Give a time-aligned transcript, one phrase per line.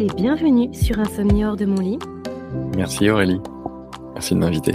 [0.00, 1.98] Et bienvenue sur Insomnie hors de mon lit.
[2.74, 3.38] Merci Aurélie.
[4.14, 4.72] Merci de m'inviter.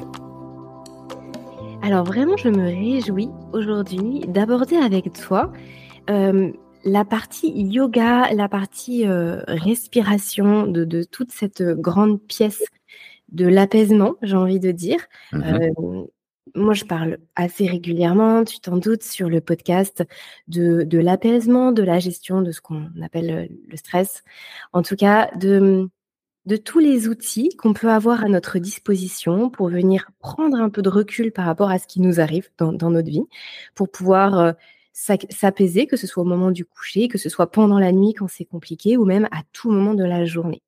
[1.82, 5.52] Alors vraiment, je me réjouis aujourd'hui d'aborder avec toi
[6.12, 6.52] euh,
[6.84, 12.64] la partie yoga, la partie euh, respiration de, toute cette grande pièce
[13.32, 15.00] de l'apaisement, j'ai envie de dire.
[15.34, 15.44] Mhm.
[15.44, 16.04] Euh,
[16.56, 20.04] moi, je parle assez régulièrement, tu t'en doutes, sur le podcast
[20.48, 24.24] de, l'apaisement, de la gestion de ce qu'on appelle le stress.
[24.74, 25.90] En tout cas, de,
[26.64, 30.90] tous les outils qu'on peut avoir à notre disposition pour venir prendre un peu de
[30.90, 33.26] recul par rapport à ce qui nous arrive dans, dans notre vie,
[33.76, 34.52] pour pouvoir euh,
[34.94, 38.30] s'apaiser, que ce soit au moment du coucher, que ce soit pendant la nuit quand
[38.30, 40.62] c'est compliqué, ou même à tout moment de la journée.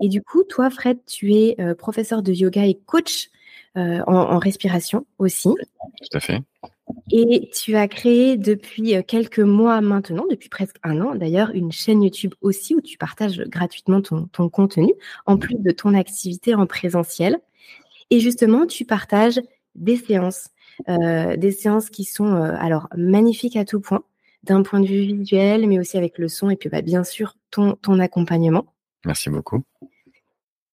[0.00, 3.30] Et du coup, toi, Fred, tu es euh, professeur de yoga et coach
[3.78, 5.48] euh, en, respiration aussi.
[5.48, 6.42] Tout à fait.
[7.10, 11.72] Et tu as créé depuis euh, quelques mois maintenant, depuis presque un an d'ailleurs, une
[11.72, 14.92] chaîne YouTube aussi où tu partages gratuitement ton, contenu,
[15.24, 17.38] en plus de ton activité en présentiel.
[18.10, 19.40] Et justement, tu partages
[19.74, 20.48] des séances,
[20.90, 24.04] euh, des séances qui sont alors magnifiques à tout point,
[24.42, 27.36] d'un point de vue visuel, mais aussi avec le son et puis bah, bien sûr
[27.50, 28.66] ton, ton accompagnement.
[29.06, 29.62] Merci beaucoup.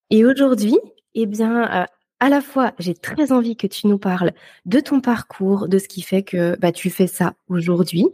[0.09, 0.77] Et aujourd'hui,
[1.15, 1.87] eh bien,
[2.19, 4.31] à la fois, j'ai très envie que tu nous parles
[4.65, 8.05] de ton parcours, de ce qui fait que bah, tu fais ça aujourd'hui.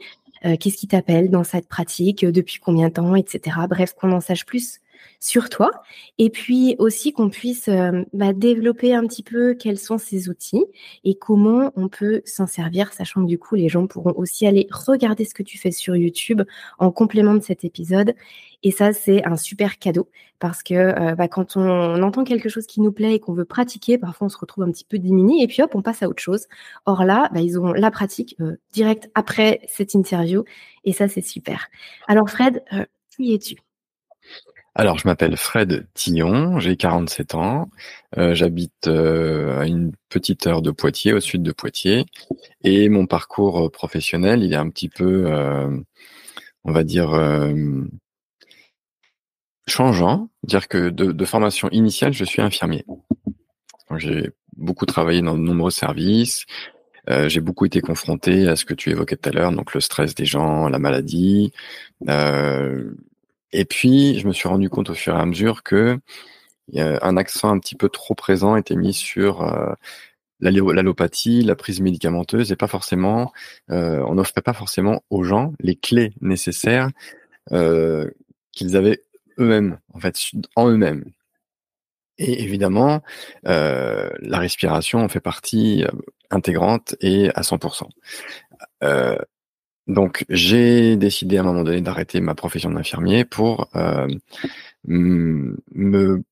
[0.45, 3.57] Euh, qu'est-ce qui t'appelle dans cette pratique, depuis combien de temps, etc.
[3.67, 4.79] Bref, qu'on en sache plus
[5.19, 5.71] sur toi
[6.17, 10.63] et puis aussi qu'on puisse euh, bah, développer un petit peu quels sont ces outils
[11.03, 14.67] et comment on peut s'en servir, sachant que du coup les gens pourront aussi aller
[14.71, 16.41] regarder ce que tu fais sur YouTube
[16.79, 18.15] en complément de cet épisode.
[18.63, 22.65] Et ça, c'est un super cadeau parce que euh, bah, quand on, entend quelque chose
[22.65, 25.43] qui nous plaît et qu'on veut pratiquer, parfois on se retrouve un petit peu diminué
[25.43, 26.45] et puis hop, on passe à autre chose.
[26.85, 30.43] Or là, bah, ils ont la pratique euh, direct après cette interview
[30.83, 31.67] et ça, c'est super.
[32.07, 32.63] Alors Fred,
[33.15, 33.64] qui es-tu?
[34.77, 37.69] Alors, je m'appelle Fred Tillon, j'ai 47 ans,
[38.17, 42.05] euh, j'habite euh, à une petite heure de Poitiers, au sud de Poitiers,
[42.61, 45.79] et mon parcours professionnel, il est un petit peu, euh,
[46.65, 47.17] on va dire,
[49.65, 52.83] changeant, dire que de, formation initiale, je suis infirmier.
[53.95, 56.45] J'ai beaucoup travaillé dans de nombreux services,
[57.07, 60.15] j'ai beaucoup été confronté à ce que tu évoquais tout à l'heure, donc le stress
[60.15, 61.53] des gens, la maladie.
[62.09, 62.91] Euh,
[63.51, 65.99] et puis, je me suis rendu compte au fur et à mesure que
[66.73, 69.73] un accent un petit peu trop présent était mis sur euh,
[70.39, 73.31] l'allopathie, la prise médicamenteuse, et pas forcément,
[73.71, 76.89] euh, on n'offrait pas forcément aux gens les clés nécessaires
[77.51, 78.09] euh,
[78.51, 79.03] qu'ils avaient
[79.39, 80.17] eux-mêmes, en fait,
[80.55, 81.05] en eux-mêmes.
[82.17, 83.03] Et évidemment,
[83.43, 85.83] la respiration en fait partie
[86.31, 87.89] intégrante et à 100%.
[89.87, 94.07] Donc j'ai décidé à un moment donné d'arrêter ma profession d'infirmier pour euh,
[94.83, 96.23] me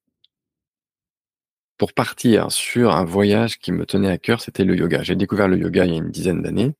[1.77, 5.03] pour partir sur un voyage qui me tenait à cœur, c'était le yoga.
[5.03, 6.73] J'ai découvert le yoga il y a une dizaine d'années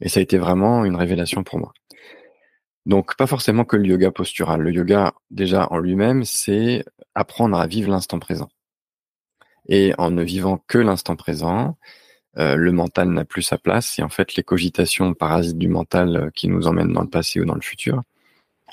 [0.00, 1.72] et ça a été vraiment une révélation pour moi.
[2.86, 4.62] Donc pas forcément que le yoga postural.
[4.62, 8.48] Le yoga déjà en lui-même, c'est apprendre à vivre l'instant présent.
[9.68, 11.76] Et en ne vivant que l'instant présent,
[12.38, 16.16] euh, le mental n'a plus sa place et en fait les cogitations parasites du mental
[16.16, 18.02] euh, qui nous emmènent dans le passé ou dans le futur,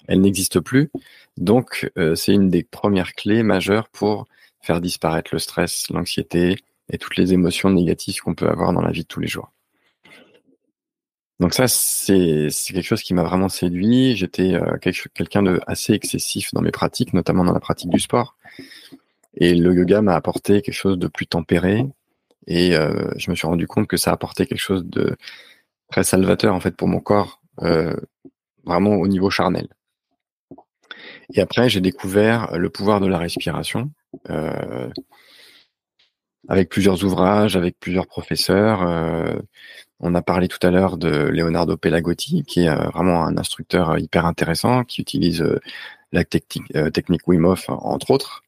[0.08, 0.92] elles n'existent plus.
[1.38, 4.28] Donc euh, c'est une des premières clés majeures pour
[4.62, 6.58] faire disparaître le stress, l'anxiété
[6.92, 9.52] et toutes les émotions négatives qu'on peut avoir dans la vie de tous les jours.
[11.40, 14.16] Donc ça, c'est quelque chose qui m'a vraiment séduit.
[14.16, 14.60] J'étais
[15.14, 18.36] quelqu'un de assez excessif dans mes pratiques, notamment dans la pratique du sport.
[19.36, 21.86] Et le yoga m'a apporté quelque chose de plus tempéré,
[22.48, 25.16] et euh, je me suis rendu compte que ça apportait quelque chose de
[25.92, 27.96] très salvateur en fait pour mon corps, euh,
[28.66, 29.68] vraiment au niveau charnel.
[31.34, 33.92] Et après, j'ai découvert le pouvoir de la respiration
[34.30, 34.90] euh,
[36.48, 38.80] avec plusieurs ouvrages, avec plusieurs professeurs.
[40.00, 44.26] on a parlé tout à l'heure de Leonardo Pelagotti, qui est vraiment un instructeur hyper
[44.26, 45.46] intéressant, qui utilise
[46.14, 48.44] la technique, technique Wim Hof, entre autres.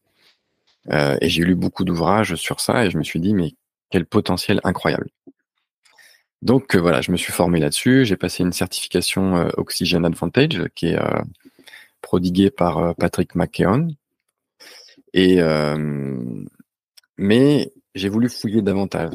[0.90, 3.54] et j'ai lu beaucoup d'ouvrages sur ça et je me suis dit, mais
[3.90, 5.10] quel potentiel incroyable.
[6.42, 8.06] Donc euh, voilà, je me suis formé là-dessus.
[8.06, 11.22] J'ai passé une certification euh, Oxygen Advantage qui est euh,
[12.02, 13.96] prodiguée par Patrick McKeown.
[15.14, 15.40] Et
[17.18, 19.12] mais j'ai voulu fouiller davantage.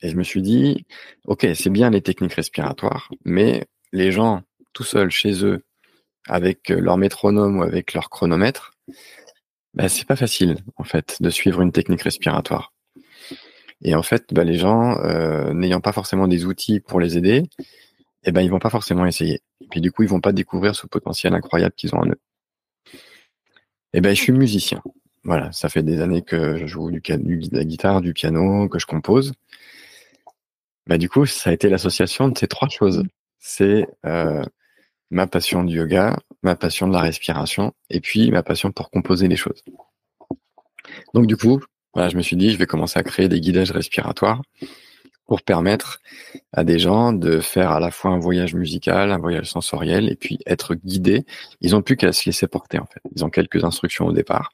[0.00, 0.86] Et je me suis dit,
[1.26, 4.42] ok, c'est bien les techniques respiratoires, mais les gens
[4.72, 5.64] tout seuls chez eux,
[6.28, 8.72] avec leur métronome ou avec leur chronomètre,
[9.74, 12.72] bah, c'est pas facile en fait de suivre une technique respiratoire.
[13.82, 17.48] Et en fait, bah, les gens, euh, n'ayant pas forcément des outils pour les aider,
[18.24, 19.40] eh ben, ils vont pas forcément essayer.
[19.60, 22.20] Et puis du coup, ils vont pas découvrir ce potentiel incroyable qu'ils ont en eux.
[23.92, 24.82] Eh ben, je suis musicien.
[25.24, 28.78] Voilà, ça fait des années que je joue du, de la guitare, du piano, que
[28.78, 29.32] je compose.
[30.86, 33.04] Bah, du coup, ça a été l'association de ces trois choses.
[33.38, 34.44] C'est euh,
[35.10, 39.28] ma passion du yoga, ma passion de la respiration, et puis ma passion pour composer
[39.28, 39.62] les choses.
[41.14, 41.60] Donc du coup,
[41.94, 44.42] voilà, je me suis dit, je vais commencer à créer des guidages respiratoires
[45.26, 46.00] pour permettre
[46.52, 50.16] à des gens de faire à la fois un voyage musical, un voyage sensoriel, et
[50.16, 51.24] puis être guidés.
[51.60, 53.00] Ils ont plus qu'à se laisser porter en fait.
[53.14, 54.52] Ils ont quelques instructions au départ.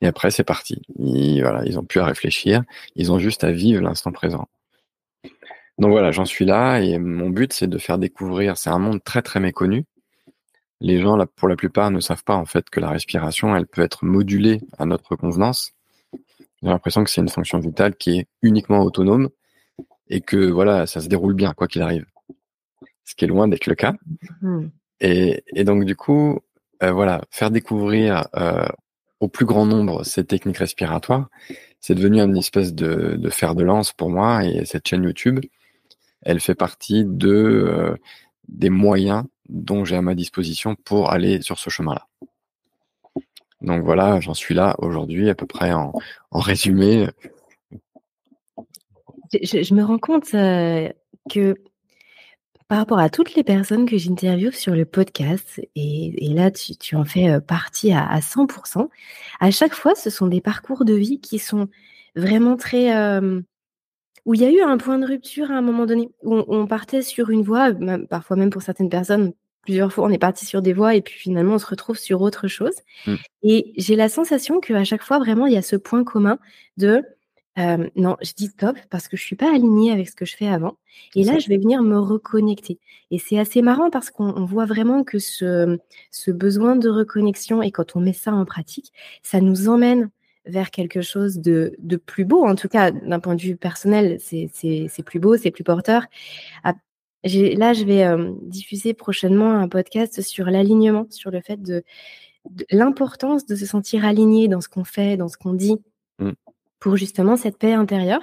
[0.00, 0.82] Et après, c'est parti.
[0.98, 2.62] Ils, voilà, ils ont plus à réfléchir.
[2.96, 4.48] Ils ont juste à vivre l'instant présent.
[5.78, 8.56] Donc voilà, j'en suis là et mon but, c'est de faire découvrir.
[8.56, 9.84] C'est un monde très très méconnu.
[10.80, 13.82] Les gens, pour la plupart, ne savent pas en fait que la respiration, elle peut
[13.82, 15.72] être modulée à notre convenance.
[16.62, 19.30] J'ai l'impression que c'est une fonction vitale qui est uniquement autonome
[20.08, 22.06] et que voilà, ça se déroule bien quoi qu'il arrive.
[23.04, 23.94] Ce qui est loin d'être le cas.
[24.42, 24.66] Mmh.
[25.00, 26.38] Et, et, donc du coup,
[26.82, 28.66] euh, voilà, faire découvrir euh,
[29.18, 31.28] au plus grand nombre ces techniques respiratoires,
[31.80, 35.40] c'est devenu une espèce de, de fer de lance pour moi et cette chaîne YouTube,
[36.22, 37.96] elle fait partie de euh,
[38.48, 42.06] des moyens dont j'ai à ma disposition pour aller sur ce chemin-là.
[43.62, 45.92] Donc voilà, j'en suis là aujourd'hui à peu près en,
[46.32, 47.08] résumé.
[49.32, 50.88] Je, me rends compte euh,
[51.30, 51.54] que
[52.68, 57.04] par rapport à toutes les personnes que j'interviewe sur le podcast, et, là tu, en
[57.04, 58.88] fais euh, partie à, à, 100%,
[59.40, 61.68] à chaque fois ce sont des parcours de vie qui sont
[62.16, 62.96] vraiment très...
[62.96, 63.40] Euh,
[64.24, 66.66] où il y a eu un point de rupture à un moment donné, où on,
[66.66, 67.72] partait sur une voie,
[68.08, 69.32] parfois même pour certaines personnes,
[69.62, 72.20] plusieurs fois on est parti sur des voies et puis finalement on se retrouve sur
[72.20, 72.74] autre chose.
[73.06, 73.14] Mmh.
[73.42, 76.38] Et j'ai la sensation qu'à chaque fois vraiment il y a ce point commun
[76.76, 77.02] de
[77.58, 80.36] euh, non, je dis stop parce que je suis pas alignée avec ce que je
[80.36, 80.78] fais avant.
[81.14, 82.78] Et là, je vais venir me reconnecter.
[83.10, 85.78] Et c'est assez marrant parce qu'on voit vraiment que ce,
[86.10, 88.92] ce besoin de reconnexion et quand on met ça en pratique,
[89.22, 90.10] ça nous emmène
[90.46, 92.44] vers quelque chose de, de plus beau.
[92.44, 96.06] En tout cas, d'un point de vue personnel, c'est plus beau, c'est plus porteur.
[96.64, 96.74] Ah,
[97.24, 101.82] là, je vais euh, diffuser prochainement un podcast sur l'alignement, sur le fait de,
[102.50, 105.76] de l'importance de se sentir aligné dans ce qu'on fait, dans ce qu'on dit,
[106.18, 106.30] mmh.
[106.80, 108.22] pour justement cette paix intérieure.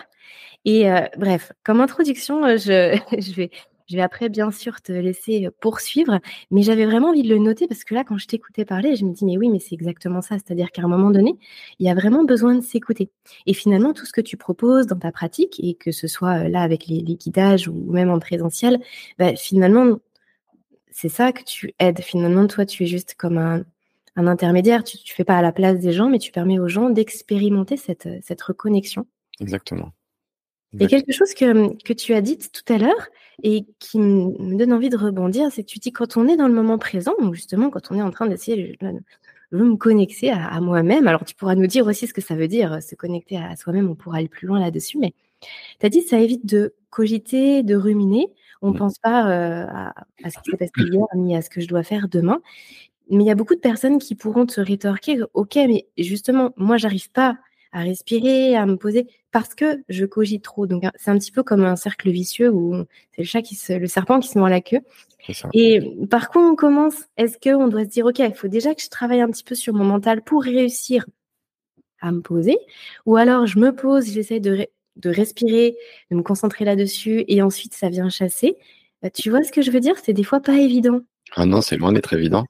[0.66, 3.52] Et euh, bref, comme introduction, euh, je, je vais
[3.90, 6.20] je vais après, bien sûr, te laisser poursuivre,
[6.52, 9.04] mais j'avais vraiment envie de le noter parce que là, quand je t'écoutais parler, je
[9.04, 10.36] me dis, mais oui, mais c'est exactement ça.
[10.36, 11.38] C'est-à-dire qu'à un moment donné,
[11.80, 13.10] il y a vraiment besoin de s'écouter.
[13.48, 16.62] Et finalement, tout ce que tu proposes dans ta pratique, et que ce soit là
[16.62, 18.80] avec les, guidages ou même en présentiel,
[19.18, 19.98] bah, finalement,
[20.92, 22.02] c'est ça que tu aides.
[22.02, 23.66] Finalement, toi, tu es juste comme un,
[24.16, 24.84] intermédiaire.
[24.84, 27.78] Tu ne fais pas à la place des gens, mais tu permets aux gens d'expérimenter
[27.78, 29.08] cette, cette reconnexion.
[29.40, 29.94] Exactement.
[30.74, 33.08] Il y a quelque chose que, que tu as dit tout à l'heure
[33.42, 36.48] et qui me donne envie de rebondir, c'est que tu dis quand on est dans
[36.48, 39.00] le moment présent, donc justement quand on est en train d'essayer de,
[39.52, 42.84] me connecter à, moi-même, alors tu pourras nous dire aussi ce que ça veut dire,
[42.84, 45.14] se connecter à soi-même, on pourra aller plus loin là-dessus, mais
[45.80, 48.28] tu as dit ça évite de cogiter, de ruminer,
[48.62, 51.50] on ne pense pas euh, à, à, ce qui s'est passé hier ni à ce
[51.50, 52.42] que je dois faire demain.
[53.10, 56.78] Mais il y a beaucoup de personnes qui pourront te rétorquer, ok, mais justement, moi,
[56.78, 57.38] j'arrive pas
[57.72, 60.66] à respirer, à me poser parce que je cogite trop.
[60.66, 62.76] Donc c'est un petit peu comme un cercle vicieux où
[63.12, 64.82] c'est le chat qui se, le serpent qui se mord la queue.
[65.54, 68.82] Et par contre, on commence Est-ce qu'on doit se dire ok, il faut déjà que
[68.82, 71.06] je travaille un petit peu sur mon mental pour réussir
[72.02, 72.58] à me poser,
[73.06, 75.76] ou alors je me pose, j'essaie de, de respirer,
[76.10, 78.56] de me concentrer là-dessus, et ensuite ça vient chasser.
[79.02, 79.96] Bah, tu vois ce que je veux dire?
[80.02, 81.02] C'est des fois pas évident.
[81.36, 82.46] Ah non, c'est loin d'être évident.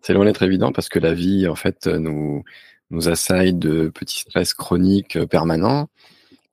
[0.00, 2.42] C'est loin d'être évident parce que la vie, en fait, nous
[2.90, 5.88] nous assaille de petits stress chroniques euh, permanents.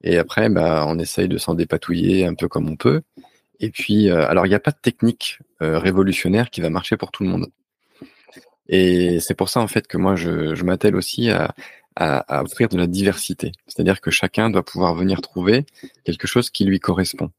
[0.04, 3.02] Et après, bah, on essaye de s'en dépatouiller un peu comme on peut.
[3.60, 6.98] Et puis, euh, alors, il n'y a pas de technique euh, révolutionnaire qui va marcher
[6.98, 7.48] pour tout le monde.
[8.68, 11.54] Et c'est pour ça, en fait, que moi, je, m'attelle aussi à,
[11.96, 13.52] à, à, offrir de la diversité.
[13.68, 15.66] C'est-à-dire que chacun doit pouvoir venir trouver
[16.04, 17.32] quelque chose qui lui correspond.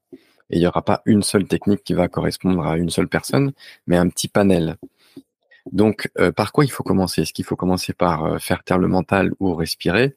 [0.51, 3.53] Et il n'y aura pas une seule technique qui va correspondre à une seule personne,
[3.87, 4.77] mais un petit panel.
[5.73, 7.23] Donc, euh, par quoi il faut commencer?
[7.23, 10.15] Est-ce qu'il faut commencer par euh, faire taire le mental ou respirer?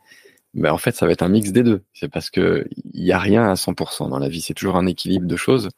[0.54, 1.84] Ben, En fait, ça va être un mix des deux.
[1.94, 4.42] C'est parce que il n'y a rien à 100% dans la vie.
[4.42, 5.70] C'est toujours un équilibre de choses.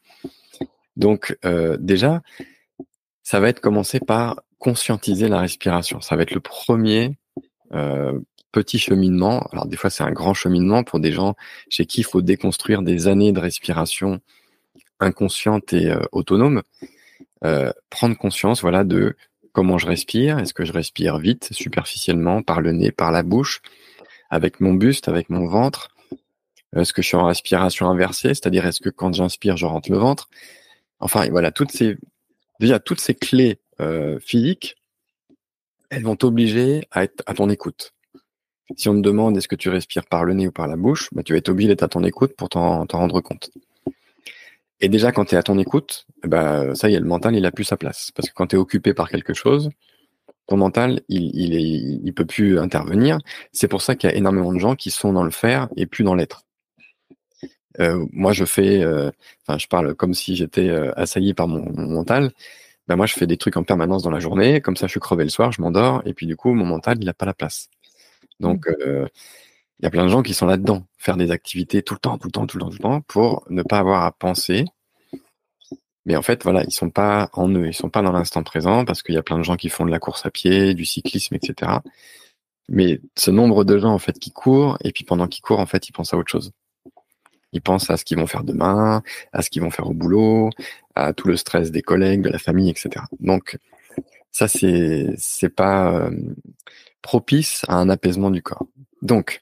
[0.95, 2.21] Donc, euh, déjà,
[3.21, 6.01] ça va être commencer par conscientiser la respiration.
[6.01, 7.15] Ça va être le premier
[8.53, 9.45] petit cheminement.
[9.51, 11.35] Alors, des fois, c'est un grand cheminement pour des gens
[11.69, 14.21] chez qui il faut déconstruire des années de respiration
[14.99, 16.63] inconsciente et autonome.
[17.89, 19.15] prendre conscience, voilà, de
[19.57, 20.37] comment je respire.
[20.37, 23.63] Est-ce que je respire vite, superficiellement, par le nez, par la bouche,
[24.29, 25.95] avec mon buste, avec mon ventre?
[26.75, 29.97] Est-ce que je suis en respiration inversée, c'est-à-dire est-ce que quand j'inspire, je rentre le
[29.97, 30.29] ventre?
[30.99, 31.97] Enfin, voilà, toutes ces
[32.59, 34.75] déjà toutes ces clés euh, physiques
[35.89, 37.93] elles vont t'obliger à être à ton écoute.
[38.75, 41.09] Si on te demande est-ce que tu respires par le nez ou par la bouche,
[41.13, 43.49] bah, tu vas être obligé d'être à ton écoute pour t'en rendre compte.
[44.79, 47.45] Et déjà, quand tu es à ton écoute, bah, ça y est, le mental, il
[47.45, 48.11] a plus sa place.
[48.15, 49.69] Parce que quand tu es occupé par quelque chose,
[50.47, 53.19] ton mental, il, il, est, il peut plus intervenir.
[53.51, 55.85] C'est pour ça qu'il y a énormément de gens qui sont dans le faire et
[55.85, 56.43] plus dans l'être.
[57.79, 59.11] Euh, moi, je fais, euh,
[59.47, 62.31] enfin, je parle comme si j'étais euh, assailli par mon, mental.
[62.87, 64.61] Ben moi, je fais des trucs en permanence dans la journée.
[64.61, 66.97] Comme ça, je suis crevé le soir, je m'endors, et puis du coup, mon mental,
[67.01, 67.69] il n'a pas la place.
[68.39, 69.07] Donc, mmh.
[69.79, 72.17] Il y a plein de gens qui sont là-dedans, faire des activités tout le temps,
[72.17, 74.65] tout le temps, tout le temps, tout le temps, pour ne pas avoir à penser.
[76.05, 78.85] Mais en fait, voilà, ils sont pas en eux, ils sont pas dans l'instant présent,
[78.85, 80.85] parce qu'il y a plein de gens qui font de la course à pied, du
[80.85, 81.79] cyclisme, etc.
[82.69, 85.65] Mais ce nombre de gens en fait qui courent, et puis pendant qu'ils courent, en
[85.65, 86.51] fait, ils pensent à autre chose.
[87.53, 90.49] Ils pensent à ce qu'ils vont faire demain, à ce qu'ils vont faire au boulot,
[90.95, 93.05] à tout le stress des collègues, de la famille, etc.
[93.19, 93.57] Donc
[94.31, 96.11] ça, c'est c'est pas euh,
[97.01, 98.65] propice à un apaisement du corps.
[99.01, 99.41] Donc,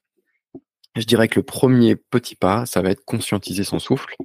[0.96, 4.16] je dirais que le premier petit pas, ça va être conscientiser son souffle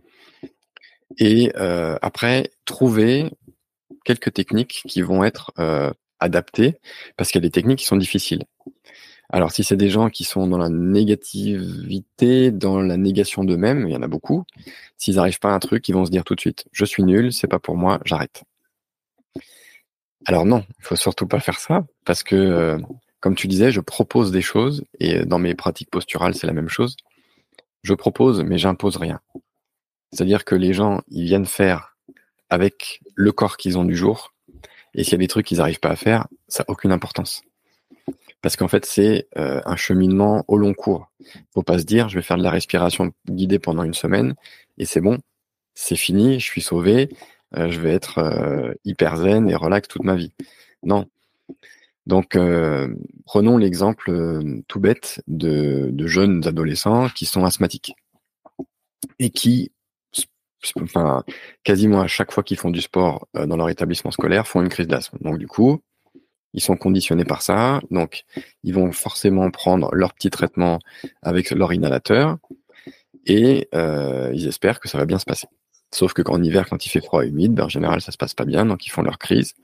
[1.19, 3.31] et euh, après trouver
[4.05, 6.77] quelques techniques qui vont être euh, adaptées
[7.17, 8.45] parce qu'il y a des techniques qui sont difficiles.
[9.33, 13.93] Alors, si c'est des gens qui sont dans la négativité, dans la négation d'eux-mêmes, il
[13.93, 14.45] y en a beaucoup.
[14.97, 17.05] S'ils n'arrivent pas à un truc, ils vont se dire tout de suite je suis
[17.05, 18.43] nul, c'est pas pour moi, j'arrête.
[20.27, 22.79] Alors non, il faut surtout pas faire ça parce que, euh,
[23.21, 26.69] comme tu disais, je propose des choses et dans mes pratiques posturales, c'est la même
[26.69, 26.97] chose.
[27.83, 29.21] Je propose, mais j'impose rien.
[30.13, 31.97] C'est-à-dire que les gens, ils viennent faire
[32.49, 34.33] avec le corps qu'ils ont du jour.
[34.95, 37.43] Et s'il y a des trucs qu'ils n'arrivent pas à faire, ça n'a aucune importance
[38.43, 41.11] parce qu'en fait c'est euh, un cheminement au long cours.
[41.53, 44.35] Faut pas se dire je vais faire de la respiration guidée pendant une semaine
[44.79, 45.19] et c'est bon,
[45.75, 47.11] c'est fini, je suis sauvé,
[47.57, 50.33] euh, je vais être euh, hyper zen et relax toute ma vie.
[50.83, 51.07] Non.
[52.07, 52.37] Donc
[53.27, 57.95] prenons l'exemple tout bête de, jeunes adolescents qui sont asthmatiques
[59.19, 59.71] et qui
[60.77, 61.25] enfin
[61.63, 64.89] quasiment à chaque fois qu'ils font du sport dans leur établissement scolaire font une crise
[64.89, 65.19] d'asthme.
[65.21, 65.81] Donc du coup,
[66.53, 68.25] ils sont conditionnés par ça, donc
[68.65, 70.79] ils vont forcément prendre leur petit traitement
[71.23, 72.39] avec leur inhalateur
[73.27, 75.47] et euh, ils espèrent que ça va bien se passer.
[75.93, 78.17] Sauf que en hiver, quand il fait froid et humide, ben, en général, ça se
[78.17, 79.55] passe pas bien, donc ils font leur crise.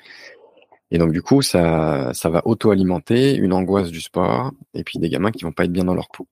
[0.91, 5.09] Et donc du coup, ça, ça va auto-alimenter une angoisse du sport et puis des
[5.09, 6.29] gamins qui vont pas être bien dans leur peau.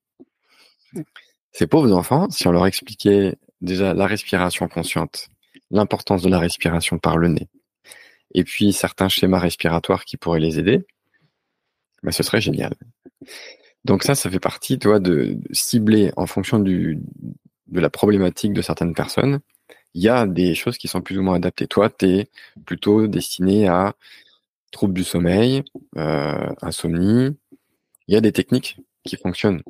[1.53, 5.29] Ces pauvres enfants, si on leur expliquait déjà la respiration consciente,
[5.71, 7.49] l'importance de la respiration par le nez,
[8.35, 10.85] et puis certains schémas respiratoires qui pourraient les aider,
[12.03, 12.75] bah, ce serait génial.
[13.85, 17.01] Donc ça, ça fait partie, toi, de, cibler en fonction du,
[17.69, 19.41] de la problématique de certaines personnes.
[19.95, 21.67] Il y a des choses qui sont plus ou moins adaptées.
[21.67, 22.31] Toi, tu es
[22.67, 23.95] plutôt destiné à
[24.75, 25.63] troubles du sommeil,
[25.97, 27.31] euh, insomnie.
[28.07, 29.63] Il y a des techniques qui fonctionnent.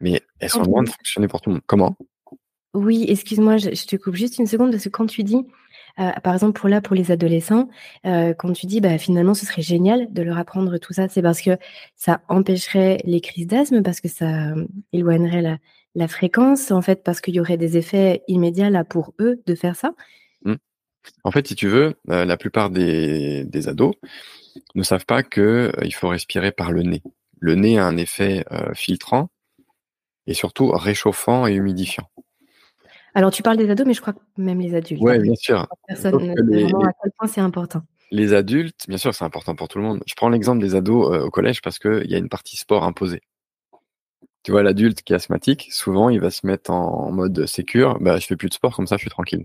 [0.00, 1.62] Mais elles sont loin de fonctionner pour tout le monde.
[1.66, 1.96] Comment?
[2.74, 5.46] Oui, excuse-moi, je, te coupe juste une seconde parce que quand tu dis
[5.98, 7.68] euh, par exemple, pour là, pour les adolescents,
[8.06, 11.20] euh, quand tu dis, bah, finalement, ce serait génial de leur apprendre tout ça, c'est
[11.20, 11.58] parce que
[11.96, 14.54] ça empêcherait les crises d'asthme, parce que ça
[14.92, 15.58] éloignerait
[15.94, 19.54] la, fréquence, en fait, parce qu'il y aurait des effets immédiats là pour eux de
[19.56, 19.92] faire ça.
[21.24, 23.94] En fait, si tu veux, la plupart des, ados
[24.74, 27.02] ne savent pas qu'il faut respirer par le nez.
[27.38, 29.30] Le nez a un effet filtrant
[30.26, 32.08] et surtout réchauffant et humidifiant.
[33.14, 35.02] Alors, tu parles des ados, mais je crois que même les adultes.
[35.02, 35.18] Oui, hein.
[35.18, 35.66] bien sûr.
[35.88, 37.82] Personne ne vraiment à quel point c'est important.
[38.12, 40.02] Les adultes, bien sûr, c'est important pour tout le monde.
[40.06, 42.84] Je prends l'exemple des ados euh, au collège parce qu'il y a une partie sport
[42.84, 43.22] imposée.
[44.42, 47.98] Tu vois, l'adulte qui est asthmatique, souvent, il va se mettre en mode sécure.
[48.00, 49.44] Bah, je fais plus de sport, comme ça, je suis tranquille.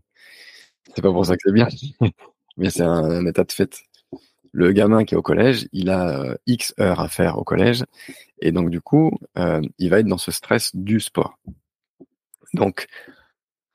[0.94, 1.68] C'est pas pour ça que c'est bien,
[2.58, 3.80] mais c'est un, état de fait.
[4.52, 7.84] Le gamin qui est au collège, il a euh, X heures à faire au collège,
[8.40, 11.38] et donc du coup, euh, il va être dans ce stress du sport.
[12.54, 12.88] Donc,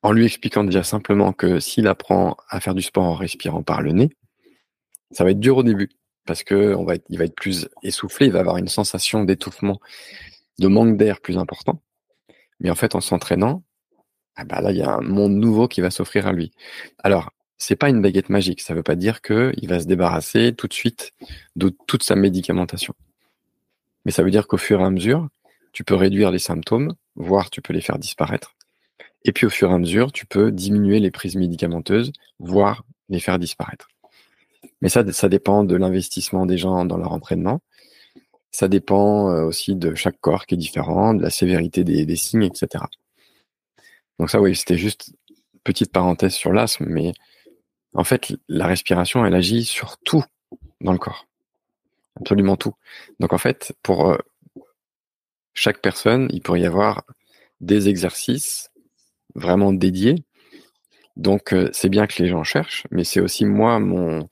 [0.02, 3.83] en lui expliquant déjà simplement que s'il apprend à faire du sport en respirant par
[3.83, 4.11] le nez,
[5.11, 5.90] ça va être dur au début
[6.25, 9.81] parce que on va va être plus essoufflé, il va avoir une sensation d'étouffement,
[10.59, 11.83] de manque d'air plus important.
[12.61, 13.64] Mais en fait, en s'entraînant,
[14.37, 16.53] ah bah là, il y a un monde nouveau qui va s'offrir à lui.
[17.03, 18.61] Alors, c'est pas une baguette magique.
[18.61, 21.13] Ça veut pas dire que il va se débarrasser tout de suite
[21.57, 22.95] de toute sa médicamentation.
[24.05, 25.29] Mais ça veut dire qu'au fur et à mesure,
[25.73, 28.55] tu peux réduire les symptômes, voire tu peux les faire disparaître.
[29.25, 33.21] Et puis au fur et à mesure, tu peux diminuer les prises médicamenteuses, voire les
[33.21, 33.89] faire disparaître.
[34.81, 37.61] Mais ça, ça dépend de l'investissement des gens dans leur entraînement.
[38.51, 42.43] Ça dépend euh, aussi de chaque corps qui est différent, de la sévérité des, signes,
[42.43, 42.85] etc.
[44.21, 45.15] Donc ça, oui, c'était juste
[45.65, 47.15] petite parenthèse sur l'asthme, mais
[47.95, 50.23] en fait, la respiration, elle agit sur tout
[50.83, 51.27] dans le corps.
[52.21, 52.75] absolument tout.
[53.19, 54.15] Donc en fait, pour
[55.55, 57.05] chaque personne, il pourrait y avoir
[57.62, 58.71] des exercices
[59.35, 60.17] vraiment dédiés.
[61.17, 64.29] Donc c'est bien que les gens cherchent, mais c'est aussi moi mon,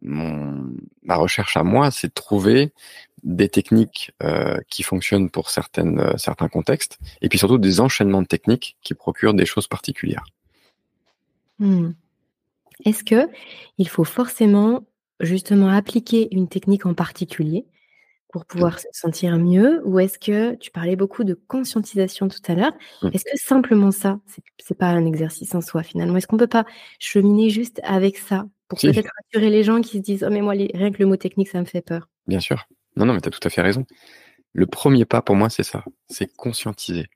[0.00, 2.72] ma recherche à moi, c'est de trouver
[3.24, 8.22] des techniques euh, qui fonctionnent pour certaines, euh, certains contextes, et puis surtout des enchaînements
[8.22, 10.24] de techniques qui procurent des choses particulières.
[11.58, 11.92] Hmm.
[12.84, 13.28] Est-ce que
[13.78, 14.86] il faut forcément
[15.20, 17.66] justement appliquer une technique en particulier
[18.32, 22.54] pour pouvoir se sentir mieux Ou est-ce que tu parlais beaucoup de conscientisation tout à
[22.54, 22.72] l'heure?
[23.02, 23.10] Mmh.
[23.12, 24.18] Est-ce que simplement ça,
[24.58, 26.16] c'est pas un exercice en soi finalement?
[26.16, 26.66] Est-ce qu'on peut pas
[26.98, 30.54] cheminer juste avec ça pour peut-être rassurer les gens qui se disent Oh, mais moi,
[30.54, 32.66] rien que le mot technique, ça me fait peur Bien sûr.
[32.96, 33.84] Non, non, mais tu as tout à fait raison.
[34.52, 37.06] Le premier pas pour moi, c'est ça c'est conscientiser.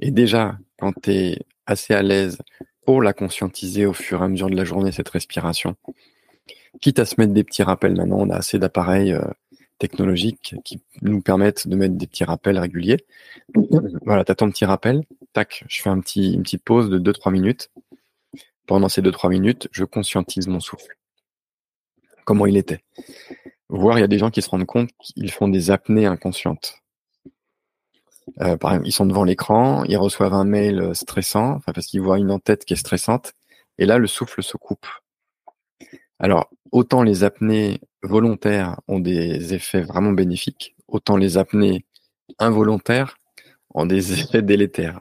[0.00, 2.38] Et déjà, quand tu es assez à l'aise
[2.84, 5.76] pour la conscientiser au fur et à mesure de la journée, cette respiration,
[6.80, 9.24] quitte à se mettre des petits rappels, maintenant on a assez d'appareils euh,
[9.78, 13.04] technologiques qui nous permettent de mettre des petits rappels réguliers.
[14.04, 16.98] Voilà, tu as ton petit rappel, tac, je fais un petit, une petite pause de
[16.98, 17.70] 2-3 minutes.
[18.66, 20.96] Pendant ces 2-3 minutes, je conscientise mon souffle.
[22.24, 22.82] Comment il était.
[23.68, 26.82] Voir, il y a des gens qui se rendent compte qu'ils font des apnées inconscientes.
[28.40, 32.18] Euh, par exemple, ils sont devant l'écran, ils reçoivent un mail stressant, parce qu'ils voient
[32.18, 33.34] une en-tête qui est stressante,
[33.78, 34.86] et là, le souffle se coupe.
[36.18, 41.84] Alors, autant les apnées volontaires ont des effets vraiment bénéfiques, autant les apnées
[42.38, 43.18] involontaires
[43.74, 45.00] ont des effets délétères.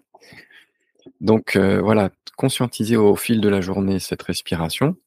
[1.21, 4.97] Donc euh, voilà, conscientiser au fil de la journée cette respiration,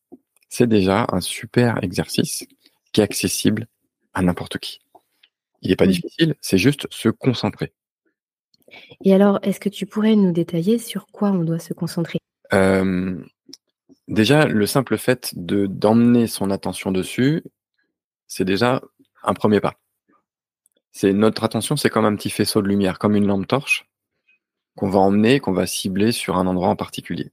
[0.48, 2.46] c'est déjà un super exercice
[2.92, 3.66] qui est accessible
[4.14, 4.80] à n'importe qui.
[5.62, 7.72] Il n'est pas difficile, c'est juste se concentrer.
[9.04, 12.18] Et alors, est-ce que tu pourrais nous détailler sur quoi on doit se concentrer?
[12.52, 13.18] Euh,
[14.08, 17.44] Déjà, le simple fait de d'emmener son attention dessus,
[18.26, 18.80] c'est déjà
[19.22, 19.74] un premier pas.
[20.92, 23.86] C'est notre attention, c'est comme un petit faisceau de lumière, comme une lampe torche
[24.76, 27.32] qu'on va emmener, qu'on va cibler sur un endroit en particulier.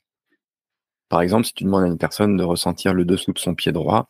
[1.07, 3.71] Par exemple, si tu demandes à une personne de ressentir le dessous de son pied
[3.71, 4.09] droit,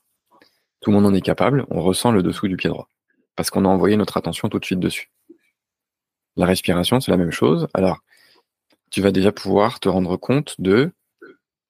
[0.86, 2.88] tout le monde en est capable, on ressent le dessous du pied droit,
[3.36, 5.10] parce qu'on a envoyé notre attention tout de suite dessus.
[6.36, 7.68] La respiration, c'est la même chose.
[7.74, 8.02] Alors,
[8.92, 10.92] tu vas déjà pouvoir te rendre compte de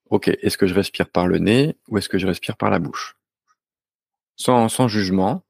[0.10, 2.80] ok, est-ce que je respire par le nez ou est-ce que je respire par la
[2.80, 3.15] bouche?
[4.36, 5.45] Sans, jugement,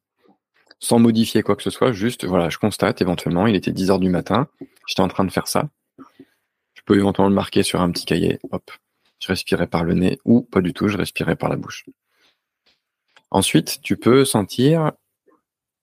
[0.78, 3.99] sans modifier quoi que ce soit, juste, voilà, je constate éventuellement, il était 10 heures
[3.99, 4.47] du matin,
[4.86, 5.69] j'étais en train de faire ça.
[6.75, 8.69] Je peux éventuellement le marquer sur un petit cahier, hop,
[9.17, 11.86] je respirais par le nez ou pas du tout, je respirais par la bouche.
[13.32, 14.92] Ensuite, tu peux sentir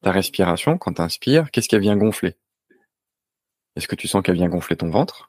[0.02, 2.36] ta respiration quand tu inspires, qu'est-ce qu'elle vient gonfler?
[3.76, 5.28] Est-ce que tu sens qu'elle vient gonfler ton ventre?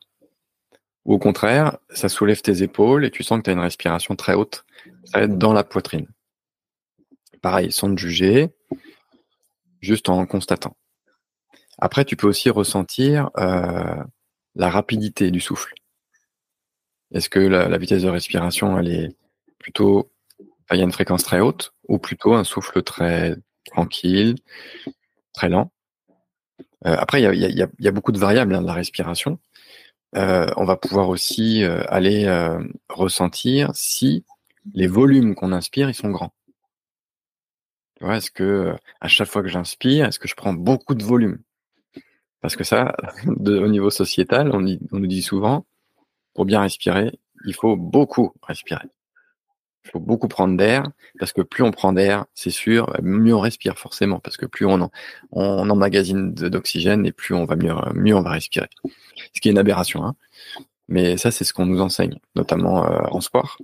[1.06, 4.15] Ou au contraire, ça soulève tes épaules et tu sens que tu as une respiration
[4.15, 4.65] très haute.
[5.06, 6.08] Ça va être dans la poitrine.
[7.41, 8.49] Pareil, sans te juger,
[9.82, 10.78] juste en constatant.
[11.78, 14.02] Après, tu peux aussi ressentir euh,
[14.56, 15.73] la rapidité du souffle.
[17.12, 19.17] Est-ce que la, vitesse de respiration, elle est
[19.60, 20.12] plutôt,
[20.71, 24.35] il une fréquence très haute, ou plutôt un souffle très tranquille,
[25.33, 25.71] très lent.
[26.85, 29.39] Après, il y a, beaucoup de variables hein, de la respiration.
[30.15, 34.23] Euh, on va pouvoir aussi euh, aller euh, ressentir si
[34.73, 36.33] les volumes qu'on inspire, ils sont grands.
[38.01, 41.39] Est-ce que à chaque fois que j'inspire, est-ce que je prends beaucoup de volume?
[42.41, 42.95] Parce que ça,
[43.27, 45.65] au niveau sociétal, on nous dit souvent,
[46.33, 48.87] pour bien respirer, il faut beaucoup respirer.
[49.85, 53.39] Il faut beaucoup prendre d'air, parce que plus on prend d'air, c'est sûr, mieux on
[53.39, 54.89] respire forcément, parce que plus on,
[55.31, 58.69] on emmagasine d'oxygène et plus on va mieux, mieux on va respirer.
[59.33, 60.15] Ce qui est une aberration, hein.
[60.89, 63.57] Mais ça, c'est ce qu'on nous enseigne, notamment euh, en sport.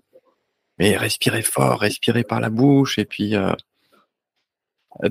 [0.78, 3.52] Mais respirer fort, respirer par la bouche, et puis euh,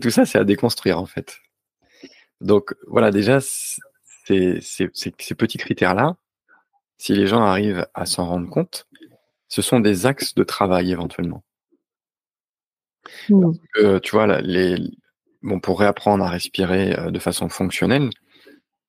[0.00, 1.38] tout ça, c'est à déconstruire en fait.
[2.40, 6.16] Donc voilà, déjà, ces petits critères-là,
[6.96, 8.86] si les gens arrivent à s'en rendre compte,
[9.48, 11.42] ce sont des axes de travail éventuellement.
[13.26, 14.76] Tu vois, les,
[15.42, 18.10] bon, pour réapprendre à respirer euh, de façon fonctionnelle,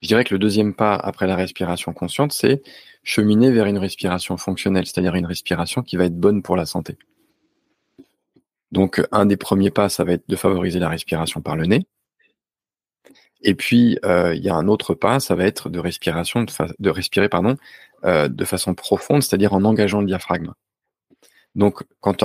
[0.01, 2.61] je dirais que le deuxième pas après la respiration consciente, c'est
[3.03, 6.97] cheminer vers une respiration fonctionnelle, c'est-à-dire une respiration qui va être bonne pour la santé.
[8.71, 11.85] Donc, un des premiers pas, ça va être de favoriser la respiration par le nez.
[13.41, 16.45] Et puis, euh, il y a un autre pas, ça va être de respiration,
[16.79, 17.55] de, respirer, pardon,
[18.05, 20.53] euh, de façon profonde, c'est-à-dire en engageant le diaphragme.
[21.55, 22.23] Donc, quand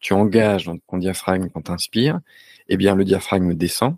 [0.00, 2.20] tu, engages ton diaphragme quand tu inspires,
[2.68, 3.96] eh bien, le diaphragme descend,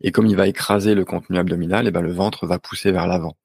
[0.00, 3.06] et comme il va écraser le contenu abdominal, eh bien, le ventre va pousser vers
[3.06, 3.36] l'avant.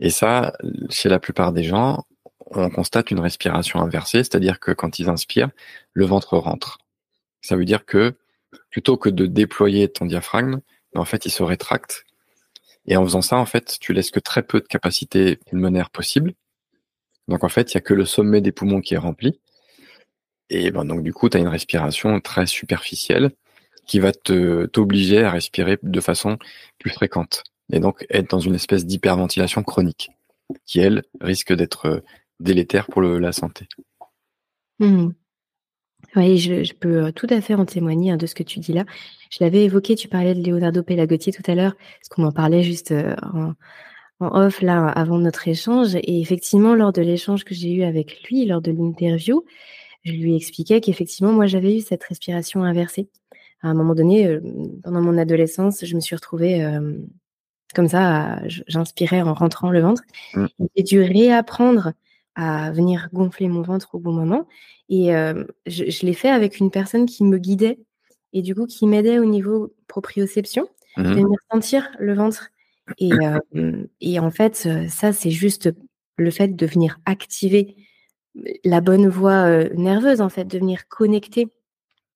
[0.00, 0.52] Et ça,
[0.90, 2.04] chez la plupart des gens,
[2.50, 5.50] on constate une respiration inversée, c'est-à-dire que quand ils inspirent,
[5.92, 6.78] le ventre rentre.
[7.42, 8.14] Ça veut dire que
[8.70, 10.60] plutôt que de déployer ton diaphragme,
[10.94, 12.04] en fait, il se rétracte.
[12.88, 16.32] Et en faisant ça, en fait, tu laisses que très peu de capacité pulmonaire possible.
[17.28, 19.38] Donc, en fait, il y a que le sommet des poumons qui est rempli.
[20.48, 23.30] Et ben, donc, du coup, tu as une respiration très superficielle
[23.86, 26.38] qui va te t'obliger à respirer de façon
[26.78, 27.44] plus fréquente.
[27.70, 30.10] Et donc, être dans une espèce d'hyperventilation chronique
[30.64, 32.02] qui, elle, risque d'être
[32.40, 33.68] délétère pour la santé.
[34.78, 35.10] Mmh.
[36.16, 38.72] Oui, je, peux euh, tout à fait en témoigner hein, de ce que tu dis
[38.72, 38.84] là.
[39.30, 42.62] Je l'avais évoqué, tu parlais de Leonardo Pelagottier tout à l'heure, parce qu'on en parlait
[42.62, 43.54] juste euh, en,
[44.20, 45.94] off là avant notre échange.
[45.96, 49.44] Et effectivement, lors de l'échange que j'ai eu avec lui, lors de l'interview,
[50.04, 53.08] je lui expliquais qu'effectivement, moi, j'avais eu cette respiration inversée.
[53.62, 54.40] À un moment donné, euh,
[54.82, 56.64] pendant mon adolescence, je me suis retrouvée
[57.74, 60.02] comme ça, j'inspirais en rentrant le ventre.
[60.34, 60.46] Mmh.
[60.74, 61.92] J'ai dû réapprendre
[62.38, 64.46] à venir gonfler mon ventre au bon moment.
[64.88, 65.08] Et
[65.66, 67.78] je, l'ai fait avec une personne qui me guidait
[68.32, 72.50] et du coup qui m'aidait au niveau proprioception, mmh de venir sentir le ventre.
[72.98, 73.10] Et,
[74.00, 75.70] et en fait, ça, c'est juste
[76.16, 77.76] le fait de venir activer
[78.64, 81.48] la bonne voie nerveuse, en fait, de venir connecter.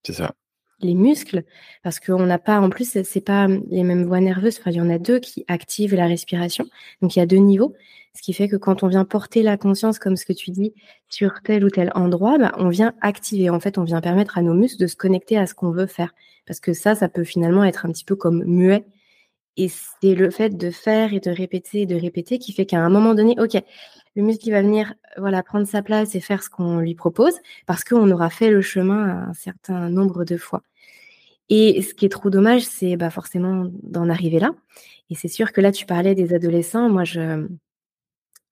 [0.05, 0.35] C'est ça
[0.83, 1.45] les muscles,
[1.83, 4.61] parce qu'on n'a pas, en plus, c'est pas les mêmes voies nerveuses.
[4.67, 6.65] Il y en a deux qui activent la respiration.
[7.01, 7.75] Donc, il y a deux niveaux.
[8.15, 10.75] Ce qui fait que quand on vient porter la conscience, comme ce que tu dis,
[11.09, 13.49] sur tel ou tel endroit, bah, on vient activer.
[13.49, 15.87] En fait, on vient permettre à nos muscles de se connecter à ce qu'on veut
[15.87, 16.15] faire.
[16.47, 18.85] Parce que ça, ça peut finalement être un petit peu comme muet.
[19.57, 22.81] Et c'est le fait de faire et de répéter et de répéter qui fait qu'à
[22.81, 23.55] un moment donné, OK,
[24.17, 27.35] le muscle va venir voilà prendre sa place et faire ce qu'on lui propose
[27.67, 30.63] parce qu'on aura fait le chemin un certain nombre de fois.
[31.49, 34.55] Et ce qui est trop dommage, c'est bah, forcément d'en arriver là.
[35.11, 36.89] Et c'est sûr que là, tu parlais des adolescents.
[36.89, 37.47] Moi, je,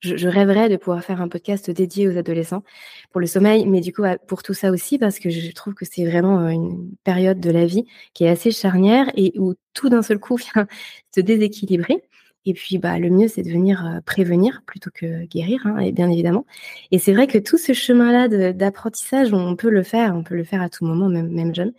[0.01, 2.63] je, rêverais de pouvoir faire un podcast dédié aux adolescents
[3.11, 5.85] pour le sommeil, mais du coup, pour tout ça aussi, parce que je trouve que
[5.85, 10.03] c'est vraiment une période de la vie qui est assez charnière et où tout d'un
[10.03, 10.67] seul coup vient
[11.15, 12.03] se déséquilibrer.
[12.47, 16.11] Et puis, bah, le mieux, c'est de venir prévenir plutôt que guérir, hein, et bien
[16.11, 16.47] évidemment.
[16.91, 20.45] Et c'est vrai que tout ce chemin-là d'apprentissage, on peut le faire, on peut le
[20.45, 21.73] faire à tout moment, même, même jeune.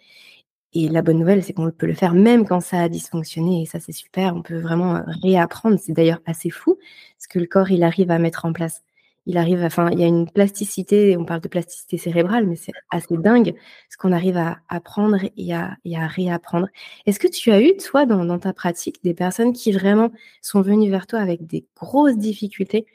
[0.73, 3.63] Et la bonne nouvelle, c'est qu'on peut le faire même quand ça a dysfonctionné.
[3.63, 4.35] Et ça, c'est super.
[4.35, 5.77] On peut vraiment réapprendre.
[5.79, 6.77] C'est d'ailleurs assez fou
[7.19, 8.83] ce que le corps, il arrive à mettre en place.
[9.27, 12.71] Il arrive, enfin, il y a une plasticité, on parle de plasticité cérébrale, mais c'est
[12.89, 13.53] assez dingue
[13.87, 16.67] ce qu'on arrive à apprendre et à, réapprendre.
[17.05, 20.89] Est-ce que tu as eu, toi, dans ta pratique, des personnes qui vraiment sont venues
[20.89, 22.87] vers toi avec des grosses difficultés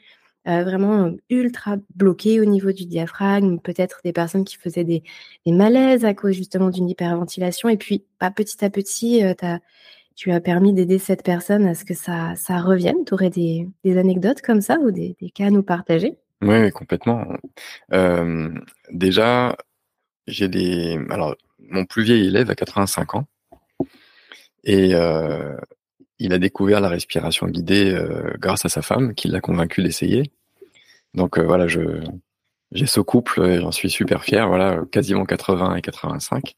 [0.47, 5.03] euh, vraiment ultra bloqué au niveau du diaphragme, peut-être des personnes qui faisaient des,
[5.45, 7.67] malaises à cause justement d'une hyperventilation.
[7.67, 9.33] Et puis, bah, petit à petit, euh,
[10.15, 13.03] tu as permis d'aider cette personne à ce que ça, revienne.
[13.05, 16.17] Tu aurais des, anecdotes comme ça ou des, cas à nous partager?
[16.41, 17.25] Oui, complètement.
[17.91, 18.49] Euh,
[18.91, 19.57] déjà,
[20.27, 20.97] j'ai des.
[21.09, 23.25] Alors, mon plus vieil élève a 85 ans.
[24.63, 24.93] Et
[26.19, 27.97] il a découvert la respiration guidée
[28.39, 30.31] grâce à sa femme qui l'a convaincu d'essayer.
[31.17, 34.47] Donc euh, voilà, j'ai ce couple et j'en suis super fier.
[34.47, 36.53] Voilà, quasiment 80 et 85.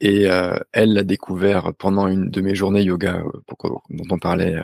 [0.00, 4.56] Et euh, elle l'a découvert pendant une de mes journées yoga euh, dont on parlait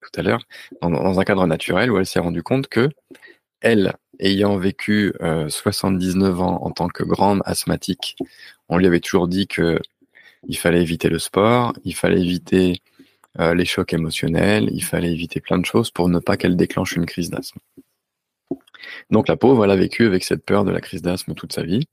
[0.00, 0.44] tout à l'heure,
[0.80, 2.88] dans, un cadre naturel où elle s'est rendue compte que
[3.60, 8.16] elle, ayant vécu 79 ans en tant que grande asthmatique,
[8.68, 9.80] on lui avait toujours dit que
[10.46, 12.80] il fallait éviter le sport, il fallait éviter
[13.38, 17.06] les chocs émotionnels, il fallait éviter plein de choses pour ne pas qu'elle déclenche une
[17.06, 17.60] crise d'asthme.
[19.10, 21.62] Donc la pauvre, elle a vécu avec cette peur de la crise d'asthme toute sa
[21.62, 21.86] vie.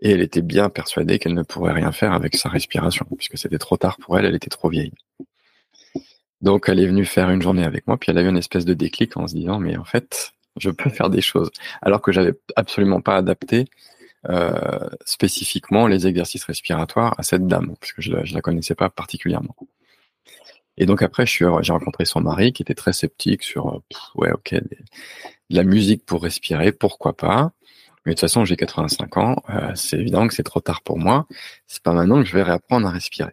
[0.00, 3.58] Et elle était bien persuadée qu'elle ne pourrait rien faire avec sa respiration, puisque c'était
[3.58, 4.92] trop tard pour elle, elle était trop vieille.
[6.42, 8.66] Donc elle est venue faire une journée avec moi, puis elle a eu une espèce
[8.66, 11.50] de déclic en se disant, mais en fait, je peux faire des choses.
[11.80, 13.64] Alors que j'avais absolument pas adapté
[14.28, 19.56] euh, spécifiquement les exercices respiratoires à cette dame, puisque je la, la connaissais pas particulièrement.
[20.78, 23.82] Et donc après, j'ai rencontré son mari qui était très sceptique sur,
[24.14, 24.54] ouais, ok,
[25.50, 27.52] la musique pour respirer, pourquoi pas.
[28.04, 30.98] Mais de toute façon, j'ai 85 ans, euh, c'est évident que c'est trop tard pour
[30.98, 31.26] moi.
[31.66, 33.32] C'est pas maintenant que je vais réapprendre à respirer.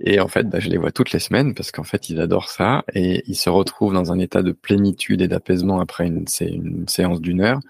[0.00, 2.50] Et en fait, bah, je les vois toutes les semaines parce qu'en fait, ils adorent
[2.50, 7.20] ça et ils se retrouvent dans un état de plénitude et d'apaisement après une, séance
[7.20, 7.60] d'une heure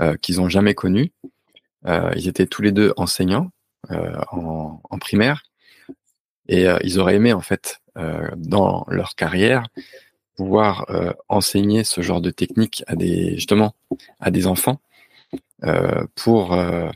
[0.00, 1.12] euh, qu'ils ont jamais connue.
[1.86, 3.50] Euh, ils étaient tous les deux enseignants
[3.90, 5.44] euh, en, en, primaire
[6.48, 7.80] et euh, ils auraient aimé en fait
[8.36, 9.64] dans leur carrière
[10.38, 13.74] pouvoir euh, enseigner ce genre de technique à des justement
[14.20, 14.80] à des enfants
[15.64, 16.88] euh, pour euh,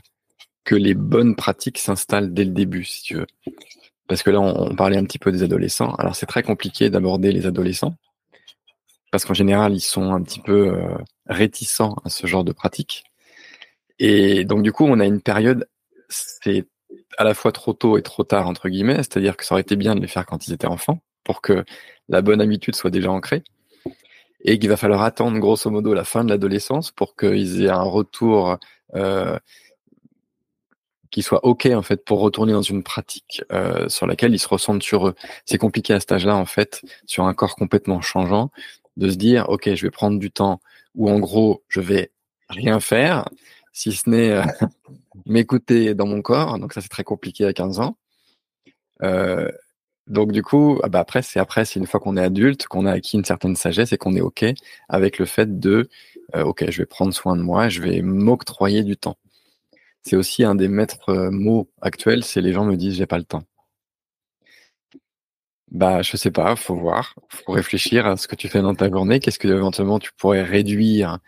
[0.63, 3.27] que les bonnes pratiques s'installent dès le début, si tu veux.
[4.07, 5.93] Parce que là, on, parlait un petit peu des adolescents.
[5.95, 7.95] Alors, c'est très compliqué d'aborder les adolescents
[9.11, 10.75] parce qu'en général, ils sont un petit peu
[11.27, 13.03] réticents à ce genre de pratique.
[13.99, 15.67] Et donc, du coup, on a une période,
[16.09, 16.65] c'est
[17.17, 19.75] à la fois trop tôt et trop tard entre guillemets, c'est-à-dire que ça aurait été
[19.75, 21.63] bien de les faire quand ils étaient enfants pour que
[22.09, 23.43] la bonne habitude soit déjà ancrée
[24.43, 27.83] et qu'il va falloir attendre grosso modo la fin de l'adolescence pour qu'ils aient un
[27.83, 28.57] retour
[28.95, 29.37] euh,
[31.11, 34.47] qui soit ok en fait pour retourner dans une pratique euh, sur laquelle ils se
[34.47, 35.15] ressentent sur eux.
[35.45, 38.49] C'est compliqué à cet âge-là en fait, sur un corps complètement changeant,
[38.97, 40.59] de se dire ok je vais prendre du temps
[40.95, 42.11] où en gros je vais
[42.49, 43.29] rien faire
[43.71, 44.43] si ce n'est euh,
[45.25, 46.59] m'écouter dans mon corps.
[46.59, 47.97] Donc ça c'est très compliqué à 15 ans.
[49.03, 49.49] Euh,
[50.07, 52.85] donc du coup, ah bah après c'est après c'est une fois qu'on est adulte, qu'on
[52.85, 54.45] a acquis une certaine sagesse et qu'on est ok
[54.89, 55.89] avec le fait de
[56.35, 59.17] euh, ok je vais prendre soin de moi, je vais m'octroyer du temps.
[60.03, 63.17] C'est aussi un des maîtres euh, mots actuels, c'est les gens me disent j'ai pas
[63.17, 63.43] le temps.
[65.71, 68.89] Bah je sais pas, faut voir, faut réfléchir à ce que tu fais dans ta
[68.89, 71.19] journée, qu'est-ce que éventuellement tu pourrais réduire.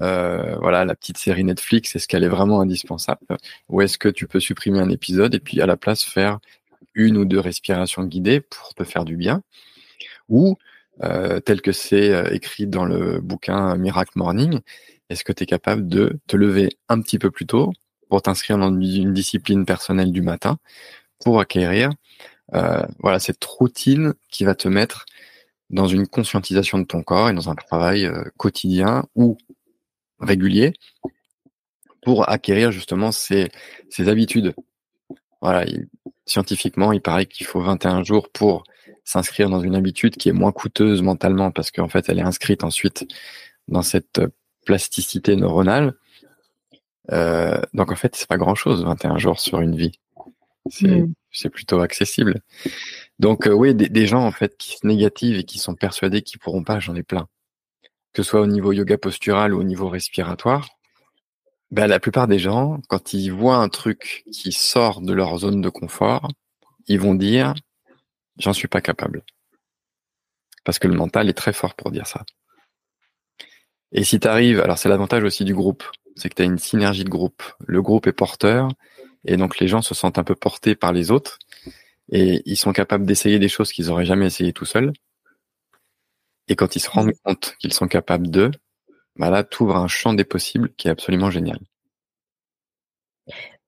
[0.00, 3.26] Euh, voilà, la petite série Netflix, est-ce qu'elle est vraiment indispensable?
[3.68, 6.38] Ou est-ce que tu peux supprimer un épisode et puis à la place faire
[6.94, 9.42] une ou deux respirations guidées pour te faire du bien,
[10.28, 10.56] ou
[11.04, 14.60] euh, tel que c'est euh, écrit dans le bouquin Miracle Morning,
[15.10, 17.72] est-ce que tu es capable de te lever un petit peu plus tôt
[18.08, 20.58] pour t'inscrire dans une discipline personnelle du matin
[21.24, 21.90] pour acquérir
[23.00, 25.04] voilà cette routine qui va te mettre
[25.68, 29.36] dans une conscientisation de ton corps et dans un travail quotidien ou
[30.20, 30.72] régulier
[32.02, 33.48] pour acquérir justement ces,
[33.90, 34.54] ces habitudes.
[35.40, 35.64] Voilà,
[36.26, 38.64] scientifiquement, il paraît qu'il faut 21 jours pour
[39.04, 42.64] s'inscrire dans une habitude qui est moins coûteuse mentalement parce qu'en fait, elle est inscrite
[42.64, 43.06] ensuite
[43.66, 44.20] dans cette
[44.66, 45.94] plasticité neuronale.
[47.10, 49.98] Euh, donc en fait, c'est pas grand chose, 21 jours sur une vie.
[50.70, 51.50] C'est mm.
[51.50, 52.42] plutôt accessible.
[53.18, 56.38] Donc euh, oui, des, gens en fait qui sont négatives et qui sont persuadés qu'ils
[56.38, 57.28] pourront pas, j'en ai plein.
[58.18, 60.70] Que ce soit au niveau yoga postural ou au niveau respiratoire,
[61.70, 65.60] bah, la plupart des gens, quand ils voient un truc qui sort de leur zone
[65.60, 66.28] de confort,
[66.88, 67.54] ils vont dire
[68.36, 69.22] j'en suis pas capable.
[70.64, 72.24] Parce que le mental est très fort pour dire ça.
[73.92, 75.84] Et si tu arrives, alors c'est l'avantage aussi du groupe,
[76.16, 77.44] c'est que tu as une synergie de groupe.
[77.68, 78.68] Le groupe est porteur,
[79.24, 81.38] et donc les gens se sentent un peu portés par les autres,
[82.10, 84.92] et ils sont capables d'essayer des choses qu'ils n'auraient jamais essayé tout seuls.
[86.48, 88.50] Et quand ils se rendent compte qu'ils sont capables d'eux,
[89.16, 91.58] bah là, tu ouvres un champ des possibles qui est absolument génial.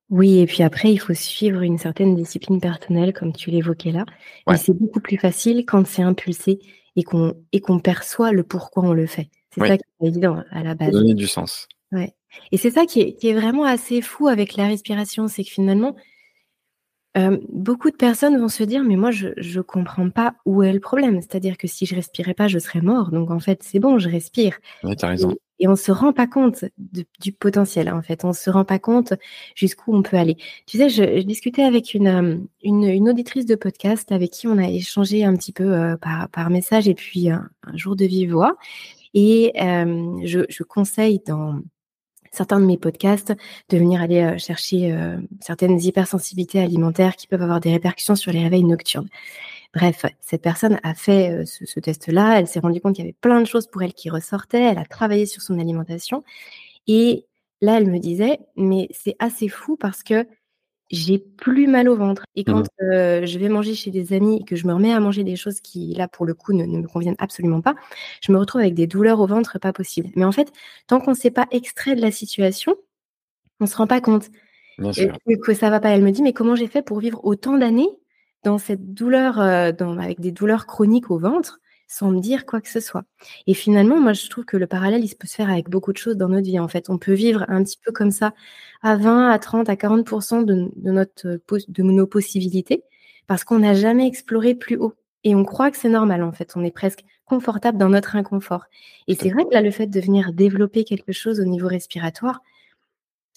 [0.09, 4.05] Oui, et puis après, il faut suivre une certaine discipline personnelle, comme tu l'évoquais là.
[4.51, 6.59] Et c'est beaucoup plus facile quand c'est impulsé
[6.97, 9.29] et qu'on qu'on perçoit le pourquoi on le fait.
[9.55, 10.90] C'est ça qui est évident à la base.
[10.90, 11.69] Donner du sens.
[11.93, 12.14] Ouais.
[12.53, 15.51] Et c'est ça qui est, qui est vraiment assez fou avec la respiration, c'est que
[15.51, 15.97] finalement,
[17.49, 20.81] beaucoup de personnes vont se dire: «Mais moi je je comprends pas où est le
[20.81, 21.20] problème.
[21.20, 24.09] C'est-à-dire que si je respirais pas, je serais mort, donc en fait, c'est bon, je
[24.09, 25.35] respire» Oui, tu as raison.
[25.59, 26.64] et on se rend pas compte
[27.20, 28.25] du potentiel, en fait.
[28.25, 29.12] On se rend pas compte
[29.55, 30.37] jusqu'où on peut aller.
[30.66, 34.68] Tu sais, je discutais avec une, une une auditrice de podcast avec qui on a
[34.68, 38.57] échangé un petit peu, par par message et puis un jour de vive voix
[39.14, 41.61] et je je conseille dans
[42.31, 43.35] certains de mes podcasts,
[43.69, 48.33] de venir aller euh, chercher euh, certaines hypersensibilités alimentaires qui peuvent avoir des répercussions sur
[48.33, 49.09] les réveils nocturnes.
[49.75, 53.09] Bref, cette personne a fait euh, ce, ce test-là, elle s'est rendue compte qu'il y
[53.09, 56.25] avait plein de choses pour elle qui ressortaient, elle a travaillé sur son alimentation.
[56.87, 57.27] Et
[57.61, 60.27] là, elle me disait, mais c'est assez fou parce que
[60.90, 62.24] j'ai plus mal au ventre.
[62.35, 65.00] Et quand mmh je vais manger chez des amis et que je me remets à
[65.00, 67.74] manger des choses qui, là, pour le coup, ne, me conviennent absolument pas,
[68.20, 70.11] je me retrouve avec des douleurs au ventre pas possibles.
[70.16, 70.53] Mais en fait,
[70.87, 72.76] tant qu'on ne s'est pas extrait de la situation,
[73.61, 74.31] on ne se rend pas compte
[74.79, 75.90] que ça va pas.
[75.90, 77.90] Elle me dit, mais comment j'ai fait pour vivre autant d'années
[78.42, 79.37] dans cette douleur,
[79.74, 83.03] dans, avec des douleurs chroniques au ventre sans me dire quoi que ce soit.
[83.48, 85.92] Et finalement, moi, je trouve que le parallèle, il se peut se faire avec beaucoup
[85.92, 86.61] de choses dans notre vie.
[86.61, 88.33] En fait, on peut vivre un petit peu comme ça
[88.81, 92.85] à 20, à 30, à 40 de, de, notre, de nos possibilités
[93.26, 94.94] parce qu'on n'a jamais exploré plus haut.
[95.24, 96.53] Et on croit que c'est normal, en fait.
[96.55, 98.66] On est presque confortable dans notre inconfort.
[99.09, 102.40] Et c'est vrai que là, le fait de venir développer quelque chose au niveau respiratoire,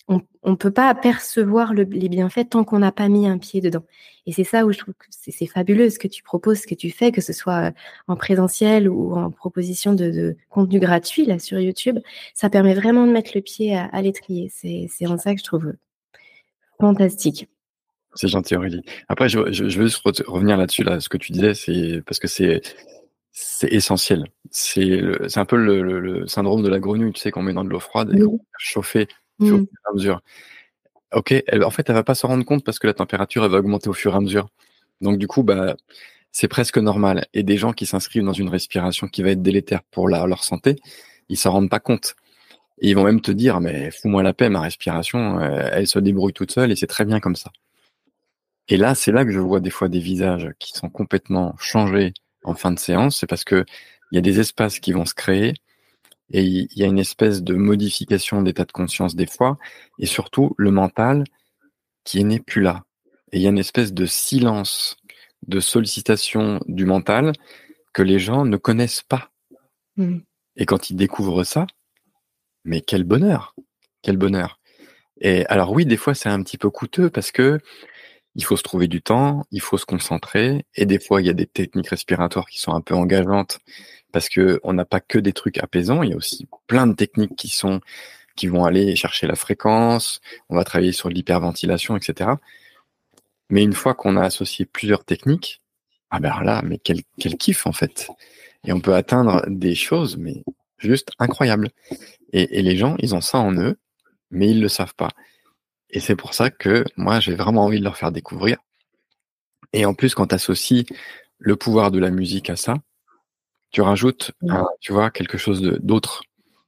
[0.07, 3.85] on ne peut pas percevoir les bienfaits tant qu'on n'a pas mis un pied dedans.
[4.25, 6.75] Et c'est ça où je trouve que c'est fabuleux ce que tu proposes, ce que
[6.75, 7.71] tu fais, que ce soit euh,
[8.07, 11.99] en présentiel ou en proposition de, contenu gratuit là sur YouTube.
[12.33, 14.49] Ça permet vraiment de mettre le pied à, l'étrier.
[14.51, 15.73] C'est en ça que je trouve
[16.79, 17.47] fantastique.
[18.15, 18.83] C'est gentil Aurélie.
[19.07, 22.61] Après, je, veux juste revenir là-dessus, là, ce que tu disais, c'est parce que c'est
[23.35, 24.27] c'est essentiel.
[24.51, 25.01] C'est
[25.37, 28.13] un peu le, syndrome de la grenouille, tu sais, qu'on met dans de l'eau froide
[28.13, 29.07] et qu'on chauffer
[29.39, 29.61] au fur mmh.
[29.61, 30.21] et à mesure.
[31.13, 33.51] Ok, elle, en fait, elle va pas s'en rendre compte parce que la température elle
[33.51, 34.49] va augmenter au fur et à mesure.
[35.01, 35.75] Donc du coup, bah,
[36.31, 37.27] c'est presque normal.
[37.33, 40.77] Et des gens qui s'inscrivent dans une respiration qui va être délétère pour leur santé,
[41.29, 42.15] ils s'en rendent pas compte.
[42.81, 46.33] ils vont même te dire, mais fous-moi la paix, ma respiration, euh, elle se débrouille
[46.33, 47.51] toute seule et c'est très bien comme ça.
[48.67, 52.13] Et là, c'est là que je vois des fois des visages qui sont complètement changés
[52.43, 53.19] en fin de séance.
[53.19, 53.65] C'est parce que
[54.11, 55.53] il y a des espaces qui vont se créer
[56.33, 59.57] et il y a une espèce de modification d'état de conscience des fois
[59.99, 61.23] et surtout le mental
[62.03, 62.83] qui n'est plus là.
[63.31, 64.97] Et il y a une espèce de silence,
[65.47, 67.33] de sollicitation du mental
[67.93, 69.29] que les gens ne connaissent pas.
[69.97, 70.19] Mmh.
[70.55, 71.67] Et quand ils découvrent ça,
[72.65, 73.55] mais quel bonheur,
[74.01, 74.59] quel bonheur.
[75.21, 77.59] Et alors oui, des fois c'est un petit peu coûteux parce que
[78.35, 81.29] il faut se trouver du temps, il faut se concentrer, et des fois il y
[81.29, 83.59] a des techniques respiratoires qui sont un peu engageantes
[84.11, 86.93] parce que on n'a pas que des trucs apaisants, il y a aussi plein de
[86.93, 87.81] techniques qui sont
[88.35, 92.31] qui vont aller chercher la fréquence, on va travailler sur l'hyperventilation, etc.
[93.49, 95.61] Mais une fois qu'on a associé plusieurs techniques,
[96.09, 98.07] ah ben là, mais quel, quel kiff en fait.
[98.65, 100.43] Et on peut atteindre des choses, mais
[100.77, 101.69] juste incroyables.
[102.33, 103.77] Et, et les gens, ils ont ça en eux,
[104.31, 105.09] mais ils le savent pas.
[105.93, 108.57] Et c'est pour ça que moi, j'ai vraiment envie de leur faire découvrir.
[109.73, 110.85] Et en plus, quand tu associes
[111.37, 112.75] le pouvoir de la musique à ça,
[113.69, 114.63] tu rajoutes, mmh.
[114.81, 116.23] tu vois, quelque chose d'autre.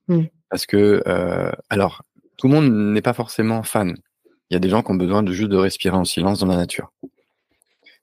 [0.07, 0.25] Mmh.
[0.49, 2.03] Parce que, euh, alors,
[2.37, 3.97] tout le monde n'est pas forcément fan.
[4.49, 6.47] Il y a des gens qui ont besoin de juste de respirer en silence dans
[6.47, 6.91] la nature.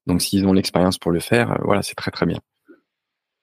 [0.08, 2.40] Donc, s'ils ont l'expérience pour le faire, euh, voilà, c'est très très bien.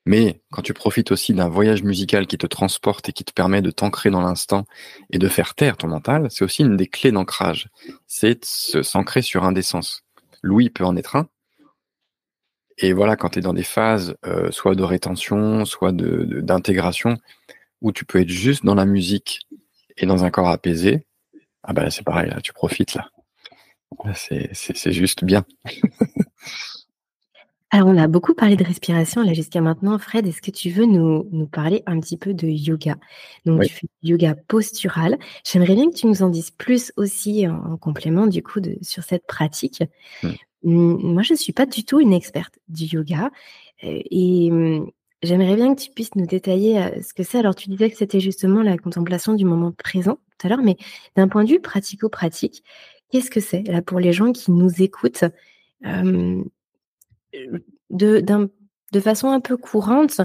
[0.10, 3.62] Mais quand tu profites aussi d'un voyage musical qui te transporte et qui te permet
[3.62, 4.66] de t'ancrer dans l'instant
[5.12, 7.70] et de faire taire ton mental, c'est aussi une des clés d'ancrage.
[8.08, 8.42] C'est
[8.74, 10.02] de s'ancrer sur un des sens.
[10.42, 11.30] Louis peut en être un.
[12.80, 17.20] Et voilà, quand tu es dans des phases euh, soit de rétention, soit d'intégration, de,
[17.82, 19.42] où tu peux être juste dans la musique
[19.96, 21.06] et dans un corps apaisé,
[21.62, 23.12] ah ben c'est pareil, là, tu profites là.
[24.16, 25.46] c'est juste bien.
[27.72, 30.00] Alors, on a beaucoup parlé de respiration là jusqu'à maintenant.
[30.00, 32.96] Fred, est-ce que tu veux nous, nous parler un petit peu de yoga?
[33.46, 35.20] Donc, tu fais yoga postural.
[35.46, 39.04] J'aimerais bien que tu nous en dises plus aussi en, complément du coup de, sur
[39.04, 39.84] cette pratique.
[40.24, 40.30] Mmh.
[40.64, 43.30] Mmh, moi, je ne suis pas du tout une experte du yoga
[43.84, 44.90] euh, et mmh,
[45.22, 47.38] j'aimerais bien que tu puisses nous détailler euh, ce que c'est.
[47.38, 50.78] Alors, tu disais que c'était justement la contemplation du moment présent tout à l'heure, mais
[51.16, 52.64] d'un point de vue pratico-pratique,
[53.12, 55.26] qu'est-ce que c'est là pour les gens qui nous écoutent?
[57.90, 60.22] De, façon un peu courante,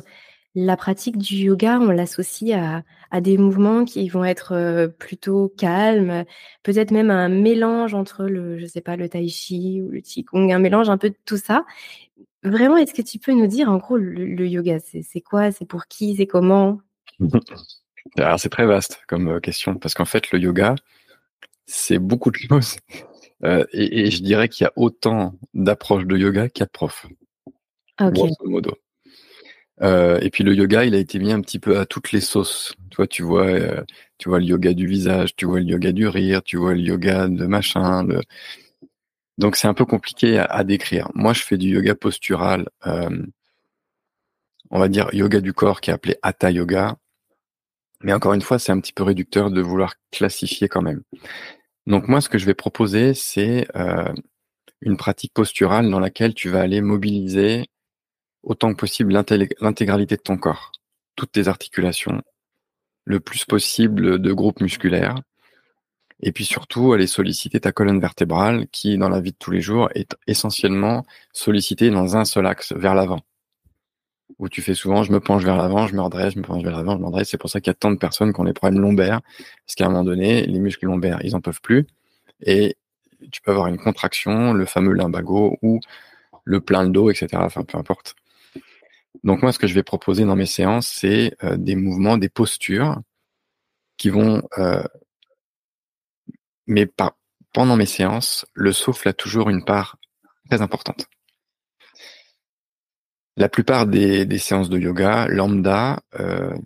[0.54, 6.24] la pratique du yoga, on l'associe à, à, des mouvements qui vont être plutôt calmes,
[6.62, 10.52] peut-être même un mélange entre le, je sais pas, le tai chi ou le qigong,
[10.52, 11.64] un mélange un peu de tout ça.
[12.44, 15.86] Vraiment, est-ce que tu peux nous dire en gros le, yoga, c'est quoi, c'est pour
[15.86, 16.80] qui, c'est comment?
[18.18, 20.74] Alors c'est très vaste comme question parce qu'en fait le yoga,
[21.66, 22.76] c'est beaucoup de choses.
[23.42, 26.70] Euh, et, je dirais qu'il y a autant d'approches de yoga qu'il y a de
[26.70, 27.06] profs.
[28.44, 28.74] modo.
[29.82, 32.20] Euh, et puis le yoga, il a été mis un petit peu à toutes les
[32.20, 32.74] sauces.
[32.90, 33.82] Toi, tu vois, euh,
[34.18, 36.80] tu vois le yoga du visage, tu vois le yoga du rire, tu vois le
[36.80, 38.06] yoga de machin.
[39.36, 41.10] Donc c'est un peu compliqué à, décrire.
[41.14, 42.68] Moi, je fais du yoga postural,
[44.70, 46.96] on va dire yoga du corps, qui est appelé Hatha Yoga.
[48.02, 51.02] Mais encore une fois, c'est un petit peu réducteur de vouloir classifier quand même.
[51.86, 54.12] Donc moi, ce que je vais proposer, c'est euh,
[54.80, 57.66] une pratique posturale dans laquelle tu vas aller mobiliser
[58.42, 60.72] autant que possible l'intégralité de ton corps,
[61.16, 62.22] toutes tes articulations,
[63.04, 65.16] le plus possible de groupes musculaires,
[66.20, 69.60] et puis surtout aller solliciter ta colonne vertébrale qui, dans la vie de tous les
[69.60, 73.20] jours, est essentiellement sollicitée dans un seul axe, vers l'avant
[74.44, 76.62] où tu fais souvent je me penche vers l'avant, je me redresse, je me penche
[76.62, 77.30] vers l'avant, je me redresse.
[77.30, 79.22] C'est pour ça qu'il y a tant de personnes qui ont des problèmes lombaires,
[79.66, 81.86] parce qu'à un moment donné, les muscles lombaires, ils en peuvent plus,
[82.42, 82.76] et
[83.32, 85.80] tu peux avoir une contraction, le fameux lumbago ou
[86.44, 87.28] le plein de dos, etc.
[87.36, 88.16] Enfin, peu importe.
[89.22, 92.28] Donc moi, ce que je vais proposer dans mes séances, c'est euh, des mouvements, des
[92.28, 93.00] postures
[93.96, 94.42] qui vont...
[94.58, 94.82] Euh,
[96.66, 96.86] mais
[97.52, 99.96] pendant mes séances, le souffle a toujours une part
[100.50, 101.06] très importante.
[103.36, 106.56] La plupart des, séances de yoga lambda, euh,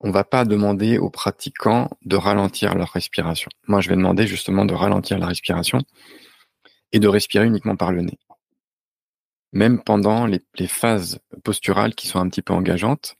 [0.00, 3.50] on va pas demander aux pratiquants de ralentir leur respiration.
[3.66, 5.82] Moi, je vais demander justement de ralentir la respiration
[6.92, 8.18] et de respirer uniquement par le nez.
[9.52, 13.16] Même pendant les, phases posturales qui sont un petit peu engageantes.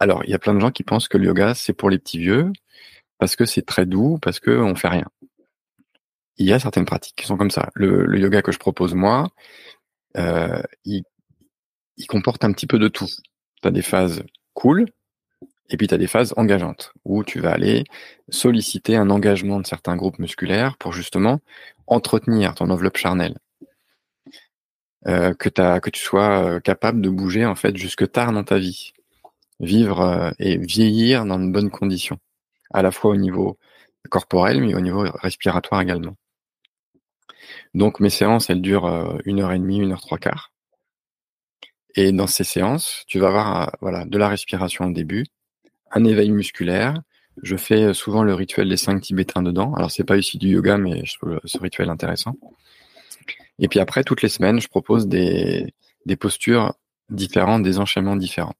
[0.00, 1.98] Alors, il y a plein de gens qui pensent que le yoga, c'est pour les
[1.98, 2.52] petits vieux,
[3.18, 5.06] parce que c'est très doux, parce qu'on fait rien.
[6.36, 7.70] Il y a certaines pratiques qui sont comme ça.
[7.74, 9.28] Le, le yoga que je propose moi,
[10.16, 11.04] euh, il
[11.96, 13.08] il comporte un petit peu de tout.
[13.60, 14.22] Tu as des phases
[14.54, 14.86] cool,
[15.70, 17.84] et puis tu as des phases engageantes, où tu vas aller
[18.28, 21.40] solliciter un engagement de certains groupes musculaires pour justement
[21.86, 23.38] entretenir ton enveloppe charnelle.
[25.08, 28.58] Euh, que, que tu sois euh, capable de bouger en fait jusque tard dans ta
[28.58, 28.92] vie.
[29.58, 32.18] Vivre euh, et vieillir dans de bonnes conditions,
[32.72, 33.58] à la fois au niveau
[34.10, 36.16] corporel, mais au niveau respiratoire également.
[37.74, 40.51] Donc mes séances, elles durent euh, une heure et demie, une heure trois quarts.
[41.94, 45.26] Et dans ces séances, tu vas avoir euh, voilà de la respiration au début,
[45.90, 47.00] un éveil musculaire.
[47.42, 49.74] Je fais euh, souvent le rituel des cinq tibétains dedans.
[49.74, 52.36] Alors c'est pas ici du yoga, mais je trouve ce rituel intéressant.
[53.58, 55.74] Et puis après, toutes les semaines, je propose des,
[56.06, 56.74] des postures
[57.10, 58.54] différentes, des enchaînements différents.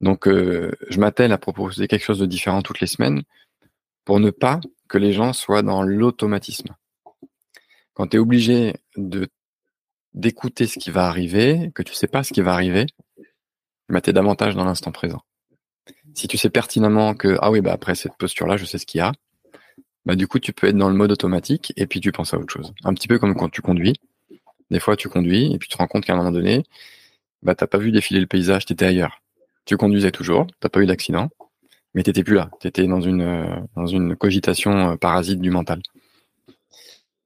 [0.00, 3.22] Donc je m'attelle à proposer quelque chose de différent toutes les semaines
[4.04, 6.74] pour ne pas que les gens soient dans l'automatisme.
[7.94, 9.26] Quand tu es obligé de
[10.16, 12.86] d'écouter ce qui va arriver, que tu sais pas ce qui va arriver,
[13.88, 15.20] bah, tu es davantage dans l'instant présent.
[16.14, 18.98] Si tu sais pertinemment que, ah oui, bah après cette posture-là, je sais ce qu'il
[18.98, 19.12] y a,
[20.06, 22.38] bah du coup, tu peux être dans le mode automatique et puis tu penses à
[22.38, 22.72] autre chose.
[22.84, 23.94] Un petit peu comme quand tu conduis.
[24.70, 26.64] Des fois, tu conduis et puis tu te rends compte qu'à un moment donné,
[27.42, 29.20] bah t'as pas vu défiler le paysage, tu étais ailleurs.
[29.66, 31.28] Tu conduisais toujours, t'as pas eu d'accident,
[31.94, 32.50] mais t'étais plus là.
[32.60, 35.82] Tu étais dans une, dans une cogitation euh, parasite du mental.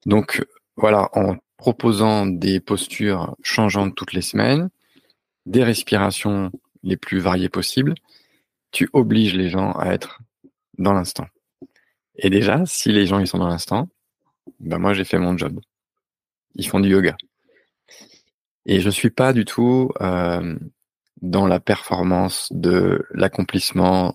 [0.06, 0.44] Donc,
[0.76, 4.70] voilà, en proposant des postures changeantes toutes les semaines,
[5.44, 6.50] des respirations
[6.82, 7.94] les plus variées possibles,
[8.72, 10.22] tu obliges les gens à être
[10.78, 11.26] dans l'instant.
[12.16, 13.90] Et déjà, si les gens ils sont dans l'instant,
[14.58, 15.60] ben moi j'ai fait mon job.
[16.54, 17.14] Ils font du yoga.
[18.64, 20.56] Et je suis pas du tout euh,
[21.20, 24.14] dans la performance de l'accomplissement,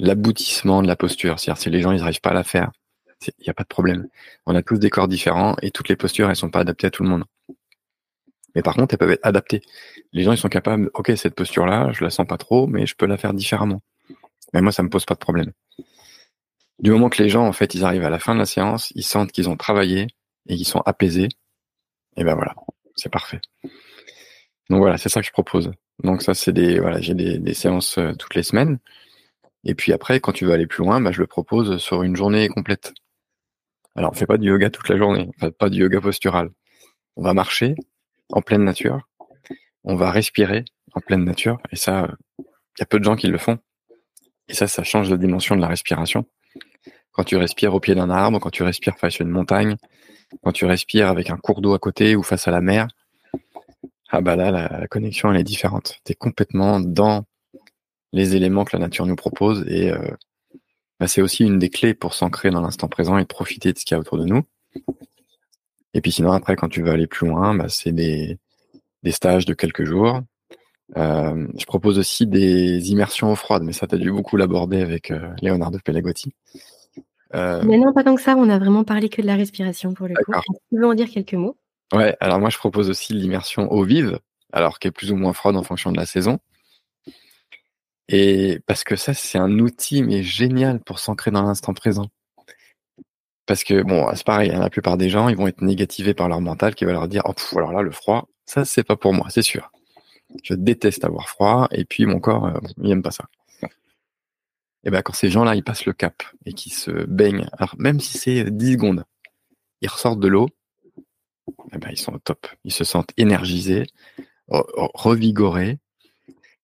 [0.00, 1.38] l'aboutissement de la posture.
[1.38, 2.72] C'est-à-dire si les gens ils n'arrivent pas à la faire,
[3.26, 4.08] il n'y a pas de problème.
[4.46, 6.90] On a tous des corps différents et toutes les postures, elles sont pas adaptées à
[6.90, 7.24] tout le monde.
[8.54, 9.60] Mais par contre, elles peuvent être adaptées.
[10.12, 12.94] Les gens, ils sont capables, ok, cette posture-là, je la sens pas trop, mais je
[12.96, 13.82] peux la faire différemment.
[14.54, 15.52] Mais moi, ça me pose pas de problème.
[16.78, 18.92] Du moment que les gens, en fait, ils arrivent à la fin de la séance,
[18.94, 20.06] ils sentent qu'ils ont travaillé
[20.48, 21.28] et qu'ils sont apaisés,
[22.16, 22.54] et ben voilà,
[22.94, 23.40] c'est parfait.
[24.70, 25.72] Donc voilà, c'est ça que je propose.
[26.02, 28.78] Donc ça, c'est des, voilà, j'ai des, séances euh, toutes les semaines.
[29.64, 32.16] Et puis après, quand tu veux aller plus loin, bah, je le propose sur une
[32.16, 32.94] journée complète.
[33.96, 36.50] Alors, on fait pas du yoga toute la journée, on fait pas du yoga postural.
[37.16, 37.74] On va marcher
[38.30, 39.08] en pleine nature,
[39.84, 43.28] on va respirer en pleine nature, et ça, il y a peu de gens qui
[43.28, 43.58] le font.
[44.48, 46.26] Et ça, ça change la dimension de la respiration.
[47.12, 49.76] Quand tu respires au pied d'un arbre, quand tu respires face à une montagne,
[50.42, 52.88] quand tu respires avec un cours d'eau à côté ou face à la mer,
[54.10, 55.98] ah bah là, la, connexion, elle est différente.
[56.04, 57.24] Tu es complètement dans
[58.12, 59.98] les éléments que la nature nous propose et euh,
[61.00, 63.84] bah, c'est aussi une des clés pour s'ancrer dans l'instant présent et profiter de ce
[63.84, 64.42] qu'il y a autour de nous.
[65.94, 68.38] Et puis sinon, après, quand tu veux aller plus loin, bah, c'est des,
[69.02, 70.20] des stages de quelques jours.
[70.96, 74.80] Euh, je propose aussi des immersions eau froide, mais ça, tu as dû beaucoup l'aborder
[74.80, 76.32] avec euh, Leonardo Pelagotti.
[77.34, 79.94] Euh, mais non, pas tant que ça, on a vraiment parlé que de la respiration
[79.94, 80.32] pour le coup.
[80.70, 81.56] Tu veux en dire quelques mots?
[81.92, 84.18] Ouais, alors moi je propose aussi l'immersion eau vive,
[84.52, 86.38] alors qui est plus ou moins froide en fonction de la saison.
[88.08, 92.08] Et parce que ça, c'est un outil, mais génial pour s'ancrer dans l'instant présent.
[93.46, 96.28] Parce que, bon, c'est pareil, hein, la plupart des gens, ils vont être négativés par
[96.28, 99.12] leur mental qui va leur dire, oh, alors là, le froid, ça, c'est pas pour
[99.12, 99.70] moi, c'est sûr.
[100.42, 103.26] Je déteste avoir froid, et puis mon corps, euh, il aime pas ça.
[104.84, 107.98] Et ben, quand ces gens-là, ils passent le cap et qui se baignent, alors même
[107.98, 109.04] si c'est 10 secondes,
[109.80, 110.48] ils ressortent de l'eau,
[111.72, 112.46] eh ben, ils sont au top.
[112.64, 113.86] Ils se sentent énergisés,
[114.48, 115.78] revigorés,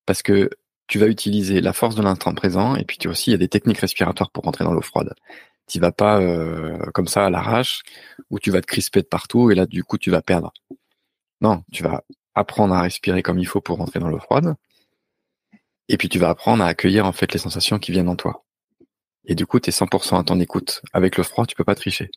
[0.06, 0.50] parce que
[0.92, 3.38] tu vas utiliser la force de l'instant présent et puis tu aussi il y a
[3.38, 5.14] des techniques respiratoires pour rentrer dans l'eau froide.
[5.66, 7.80] Tu vas pas euh, comme ça à l'arrache
[8.28, 10.52] où tu vas te crisper de partout et là du coup tu vas perdre.
[11.40, 14.54] Non, tu vas apprendre à respirer comme il faut pour rentrer dans l'eau froide.
[15.88, 18.44] Et puis tu vas apprendre à accueillir en fait les sensations qui viennent en toi.
[19.24, 20.82] Et du coup, tu es 100% à ton écoute.
[20.92, 22.10] Avec le froid, tu peux pas tricher.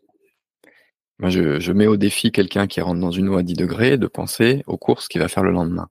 [1.19, 4.07] Moi, je, mets au défi quelqu'un qui rentre dans une eau à 10 degrés de
[4.07, 5.87] penser aux courses qu'il va faire le lendemain.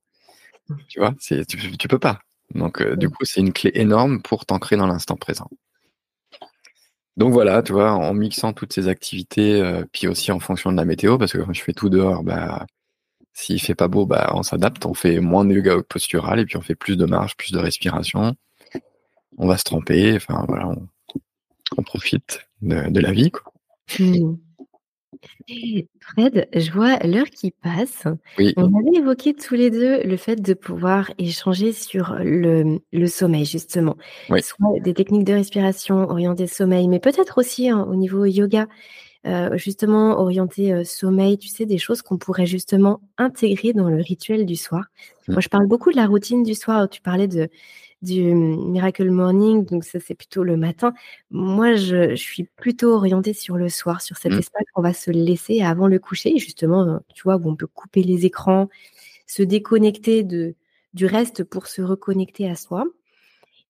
[0.89, 2.21] Tu vois, tu, tu peux pas.
[2.55, 5.49] Donc, euh, du coup, c'est une clé énorme pour t'ancrer dans l'instant présent.
[7.17, 10.77] Donc voilà, tu vois, en mixant toutes ces activités, euh, puis aussi en fonction de
[10.77, 12.67] la météo, parce que quand je fais tout dehors, bah,
[13.33, 16.57] s'il fait pas beau, bah, on s'adapte, on fait moins de yoga postural, et puis
[16.57, 18.35] on fait plus de marche, plus de respiration.
[19.39, 23.53] On va se tromper, enfin voilà, on, profite de, la vie, quoi.
[23.99, 24.37] Mmh.
[26.01, 28.05] Fred, je vois l'heure qui passe.
[28.57, 33.97] On avait évoqué tous les deux le fait de pouvoir échanger sur le, sommeil, justement.
[34.29, 38.67] Soit des techniques de respiration orientées sommeil, mais peut-être aussi hein, au niveau yoga,
[39.27, 44.03] euh, justement orienté euh, sommeil, tu sais, des choses qu'on pourrait justement intégrer dans le
[44.03, 44.85] rituel du soir.
[45.29, 45.33] Mmh.
[45.33, 46.91] Moi, je parle beaucoup de la routine du soir.
[46.91, 47.49] Tu parlais de
[48.05, 50.95] du Miracle Morning, donc ça c'est plutôt le matin.
[51.31, 54.39] Moi, je, suis plutôt orientée sur le soir, sur cet mmh.
[54.39, 58.03] espace qu'on va se laisser avant le coucher, justement, tu vois, où on peut couper
[58.03, 58.69] les écrans,
[59.27, 60.55] se déconnecter de,
[60.93, 62.85] du reste pour se reconnecter à soi.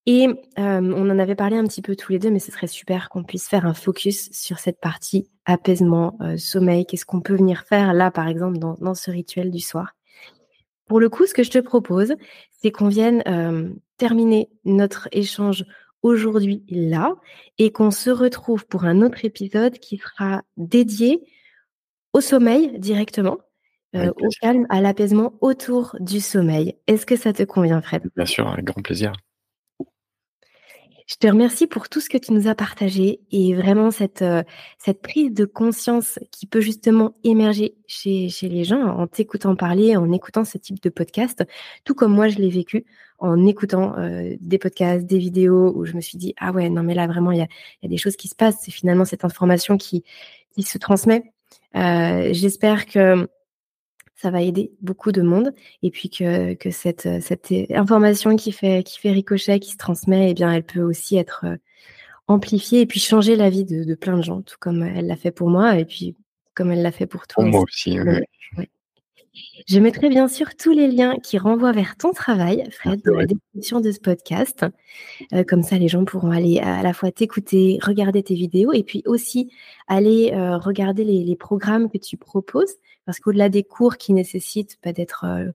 [0.07, 0.28] Et
[0.59, 3.24] on en avait parlé un petit peu tous les deux, mais ce serait super qu'on
[3.24, 6.85] puisse faire un focus sur cette partie apaisement, sommeil.
[6.85, 9.95] Qu'est-ce qu'on peut venir faire là, par exemple, dans, dans, ce rituel du soir?
[10.87, 12.14] Pour le coup, ce que je te propose,
[12.51, 13.22] c'est qu'on vienne
[13.97, 15.64] terminer notre échange
[16.05, 17.14] aujourd'hui là
[17.59, 21.22] et qu'on se retrouve pour un autre épisode qui sera dédié
[22.12, 23.39] au sommeil directement,
[23.97, 26.76] euh, au calme, à l'apaisement autour du sommeil.
[26.87, 28.03] Est-ce que ça te convient, Fred?
[28.14, 29.12] Bien sûr, avec grand plaisir.
[31.07, 34.42] Je te remercie pour tout ce que tu nous as partagé et vraiment cette, euh,
[34.78, 39.96] cette prise de conscience qui peut justement émerger chez, chez les gens en t'écoutant parler,
[39.96, 41.44] en écoutant ce type de podcast,
[41.84, 42.86] tout comme moi je l'ai vécu
[43.18, 46.82] en écoutant euh, des podcasts, des vidéos où je me suis dit, ah ouais, non
[46.82, 47.48] mais là vraiment, il y a,
[47.82, 50.05] y a, des choses qui se passent, c'est finalement cette information qui,
[50.55, 51.22] qui se transmet.
[51.76, 53.28] Euh, J'espère que
[54.16, 55.52] ça va aider beaucoup de monde
[55.82, 60.30] et puis que, que cette, cette information qui fait, qui fait ricochet, qui se transmet,
[60.30, 61.56] eh bien, elle peut aussi être euh,
[62.28, 65.16] amplifiée et puis changer la vie de, de plein de gens, tout comme elle l'a
[65.16, 66.16] fait pour moi et puis
[66.54, 67.42] comme elle l'a fait pour toi.
[67.42, 68.68] Pour moi aussi, oui.
[69.66, 73.26] Je mettrai bien sûr tous les liens qui renvoient vers ton travail, Fred, dans la
[73.26, 74.64] description de ce podcast.
[75.32, 78.82] Euh, comme ça, les gens pourront aller à la fois t'écouter, regarder tes vidéos et
[78.82, 79.51] puis aussi
[79.89, 82.74] aller euh, regarder les, les, programmes que tu proposes.
[83.07, 85.51] Parce qu'au-delà des cours qui nécessitent d'être euh,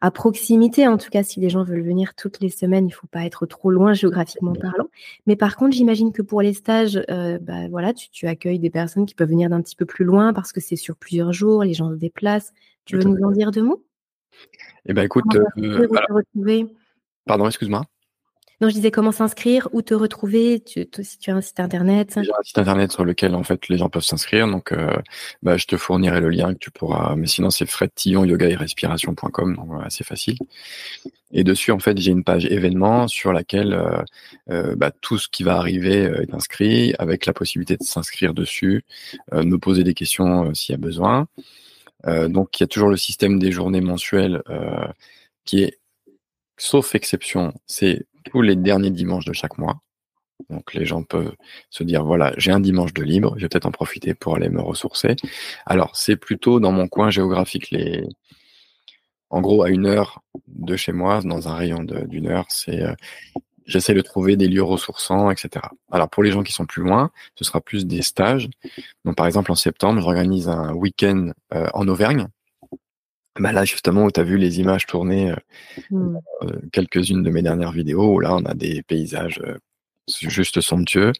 [0.00, 3.06] à proximité, en tout cas, si les gens veulent venir toutes les semaines, il faut
[3.06, 4.88] pas être trop loin géographiquement parlant.
[5.26, 8.70] Mais par contre, j'imagine que pour les stages, euh, bah, voilà, tu, tu, accueilles des
[8.70, 11.64] personnes qui peuvent venir d'un petit peu plus loin parce que c'est sur plusieurs jours,
[11.64, 12.52] les gens se déplacent.
[12.86, 13.84] Tu veux nous en dire deux mots?
[14.86, 15.24] Eh ben, écoute,
[15.58, 15.88] euh,
[17.26, 17.82] pardon, excuse-moi.
[18.62, 22.18] Non, je disais comment s'inscrire, où te retrouver, tu, si tu as un site internet.
[22.22, 24.96] J'ai un site internet sur lequel en fait les gens peuvent s'inscrire, donc euh,
[25.42, 27.16] bah, je te fournirai le lien que tu pourras.
[27.16, 30.38] Mais sinon c'est Fred Tillon yoga et respiration.com, donc c'est facile.
[31.32, 34.02] Et dessus en fait j'ai une page événements sur laquelle euh,
[34.48, 38.84] euh, bah, tout ce qui va arriver est inscrit, avec la possibilité de s'inscrire dessus,
[39.34, 41.26] nous poser des questions s'il y a besoin.
[42.04, 44.42] Donc il y a toujours le système des journées mensuelles
[45.44, 45.78] qui est
[46.56, 49.80] sauf exception, c'est tous les derniers dimanches de chaque mois.
[50.50, 51.34] Donc les gens peuvent
[51.70, 54.48] se dire voilà, j'ai un dimanche de libre, je vais peut-être en profiter pour aller
[54.50, 55.16] me ressourcer.
[55.64, 58.06] Alors c'est plutôt dans mon coin géographique, les
[59.30, 62.94] en gros à une heure de chez moi, dans un rayon d'une heure, c'est euh,
[63.66, 65.66] j'essaie de trouver des lieux ressourçants, etc.
[65.90, 68.48] Alors pour les gens qui sont plus loin, ce sera plus des stages.
[69.04, 72.28] Donc par exemple en septembre, j'organise un week-end euh, en Auvergne
[73.38, 75.36] bah là justement où tu as vu les images tournées, euh,
[75.90, 76.16] mmh.
[76.42, 79.58] euh, quelques-unes de mes dernières vidéos, où là on a des paysages euh,
[80.08, 81.12] juste somptueux.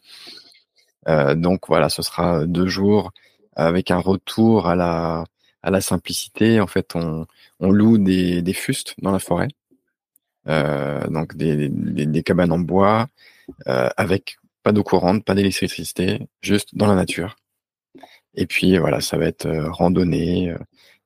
[1.35, 3.11] donc voilà, ce sera deux jours
[3.55, 5.25] avec un retour à la,
[5.63, 6.59] à la simplicité.
[6.61, 7.25] En fait, on,
[7.59, 9.47] on loue des, des fustes dans la forêt,
[10.47, 13.07] donc des, cabanes en bois,
[13.65, 17.35] avec pas d'eau courante, pas d'électricité, juste dans la nature.
[18.35, 20.53] Et puis voilà, ça va être randonnée,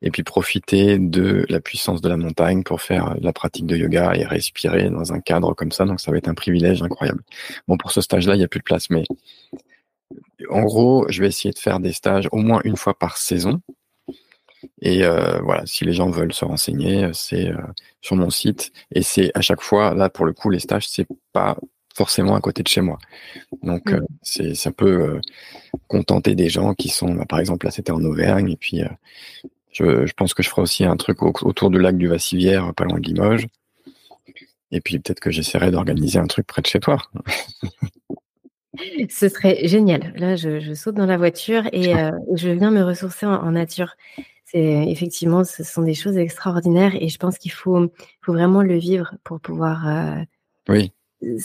[0.01, 4.13] et puis profiter de la puissance de la montagne pour faire la pratique de yoga
[4.15, 5.85] et respirer dans un cadre comme ça.
[5.85, 7.21] Donc ça va être un privilège incroyable.
[7.67, 9.03] Bon, pour ce stage-là, il n'y a plus de place, mais
[10.49, 13.61] en gros, je vais essayer de faire des stages au moins une fois par saison.
[14.82, 17.57] Et euh, voilà, si les gens veulent se renseigner, c'est euh,
[18.01, 18.72] sur mon site.
[18.93, 21.57] Et c'est à chaque fois, là pour le coup, les stages, c'est pas
[21.95, 22.99] forcément à côté de chez moi.
[23.64, 25.20] Donc euh, c'est ça peut
[25.88, 28.82] contenter des gens qui sont, bah, par exemple là c'était en Auvergne et puis
[29.72, 32.99] je, pense que je ferai aussi un truc autour du lac du Vassivière, pas loin
[32.99, 33.47] de Limoges.
[34.72, 36.97] Et puis peut-être que j'essaierai d'organiser un truc près de chez toi.
[39.09, 40.14] Ce serait génial.
[40.16, 43.95] Là, je, saute dans la voiture et euh, je viens me ressourcer en, nature.
[44.52, 47.91] C'est effectivement, ce sont des choses extraordinaires et je pense qu'il faut,
[48.22, 49.88] faut vraiment le vivre pour pouvoir.
[49.88, 50.24] Euh,
[50.68, 50.91] oui.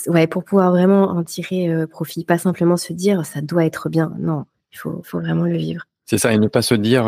[0.06, 3.88] Ouais, pour pouvoir vraiment en tirer euh, profit, pas simplement se dire ça doit être
[3.88, 4.14] bien.
[4.18, 5.84] Non, il faut, faut vraiment le vivre.
[6.06, 7.06] C'est ça, et ne pas se dire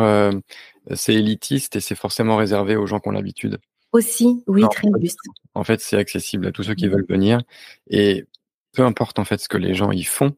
[0.93, 3.59] c'est élitiste et c'est forcément réservé aux gens qui ont l'habitude.
[3.91, 5.19] Aussi, oui, très juste.
[5.55, 6.91] En fait, c'est accessible à tous ceux qui mmh.
[6.91, 7.41] veulent venir.
[7.89, 8.25] Et
[8.73, 10.35] peu importe en fait ce que les gens y font,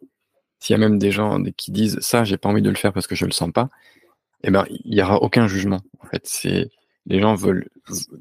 [0.60, 2.94] s'il y a même des gens qui disent ça, j'ai pas envie de le faire
[2.94, 3.70] parce que je le sens pas,
[4.44, 5.82] eh ben il y aura aucun jugement.
[6.00, 6.70] En fait, c'est
[7.08, 7.68] les gens veulent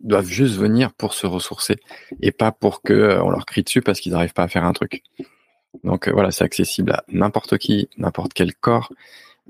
[0.02, 1.76] doivent juste venir pour se ressourcer
[2.22, 4.64] et pas pour que euh, on leur crie dessus parce qu'ils n'arrivent pas à faire
[4.64, 5.02] un truc.
[5.84, 8.90] Donc euh, voilà, c'est accessible à n'importe qui, n'importe quel corps.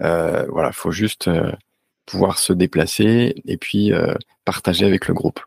[0.03, 1.53] Euh, voilà, faut juste euh,
[2.07, 4.15] pouvoir se déplacer et puis euh,
[4.45, 5.41] partager avec le groupe.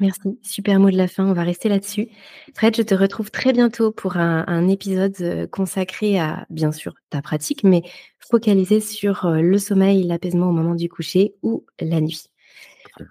[0.00, 2.08] Merci, super mot de la fin, on va rester là-dessus.
[2.54, 7.20] Fred, je te retrouve très bientôt pour un, épisode euh, consacré à, bien sûr, ta
[7.20, 7.82] pratique, mais
[8.18, 12.24] focalisé sur euh, le sommeil, l'apaisement au moment du coucher ou la nuit.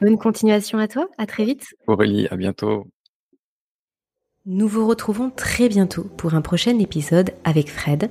[0.01, 1.75] Bonne continuation à toi, à très vite.
[1.85, 2.87] Aurélie, à bientôt.
[4.45, 8.09] Nous vous retrouvons très bientôt pour un prochain épisode avec Fred.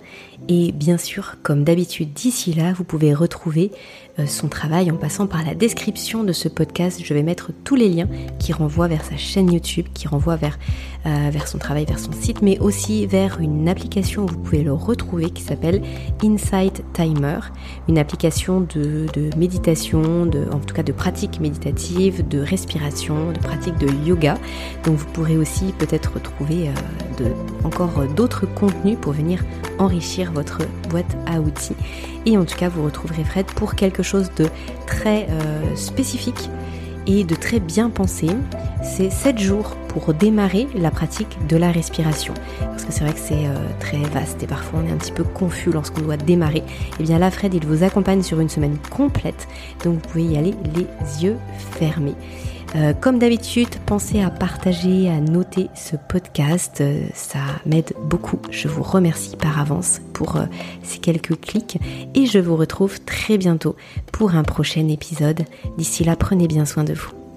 [0.48, 3.70] Et bien sûr, comme d'habitude, d'ici là, vous pouvez retrouver
[4.18, 7.00] euh, son travail en passant par la description de ce podcast.
[7.02, 8.08] Je vais mettre tous les liens
[8.38, 10.58] qui renvoient vers sa chaîne YouTube, qui renvoient vers,
[11.06, 14.72] euh, son travail, vers son site, mais aussi vers une application où vous pouvez le
[14.72, 15.82] retrouver qui s'appelle
[16.22, 17.38] Insight Timer,
[17.88, 19.06] une application de,
[19.38, 24.36] méditation, en tout cas de pratique méditative, de respiration, de pratique de yoga.
[24.84, 27.28] Donc vous pourrez aussi peut-être trouver euh,
[27.64, 29.44] encore d'autres contenus pour venir
[29.78, 30.58] enrichir votre
[30.88, 31.76] boîte à outils.
[32.26, 34.46] Et en tout cas, vous retrouverez Fred pour quelque chose de
[34.86, 36.50] très euh, spécifique
[37.06, 38.28] et de très bien pensé.
[38.82, 42.34] C'est 7 jours pour démarrer la pratique de la respiration.
[42.60, 45.12] Parce que c'est vrai que c'est euh, très vaste et parfois on est un petit
[45.12, 46.58] peu confus lorsqu'on doit démarrer.
[46.58, 46.64] Et
[47.00, 49.48] eh bien là, Fred, il vous accompagne sur une semaine complète.
[49.84, 51.36] Donc vous pouvez y aller les yeux
[51.72, 52.14] fermés.
[52.76, 56.80] Euh, comme d'habitude, pensez à partager, à noter ce podcast.
[56.80, 58.38] Euh, ça m'aide beaucoup.
[58.50, 60.44] Je vous remercie par avance pour euh,
[60.82, 61.78] ces quelques clics
[62.14, 63.76] et je vous retrouve très bientôt
[64.12, 65.44] pour un prochain épisode.
[65.78, 67.27] D'ici là, prenez bien soin de vous.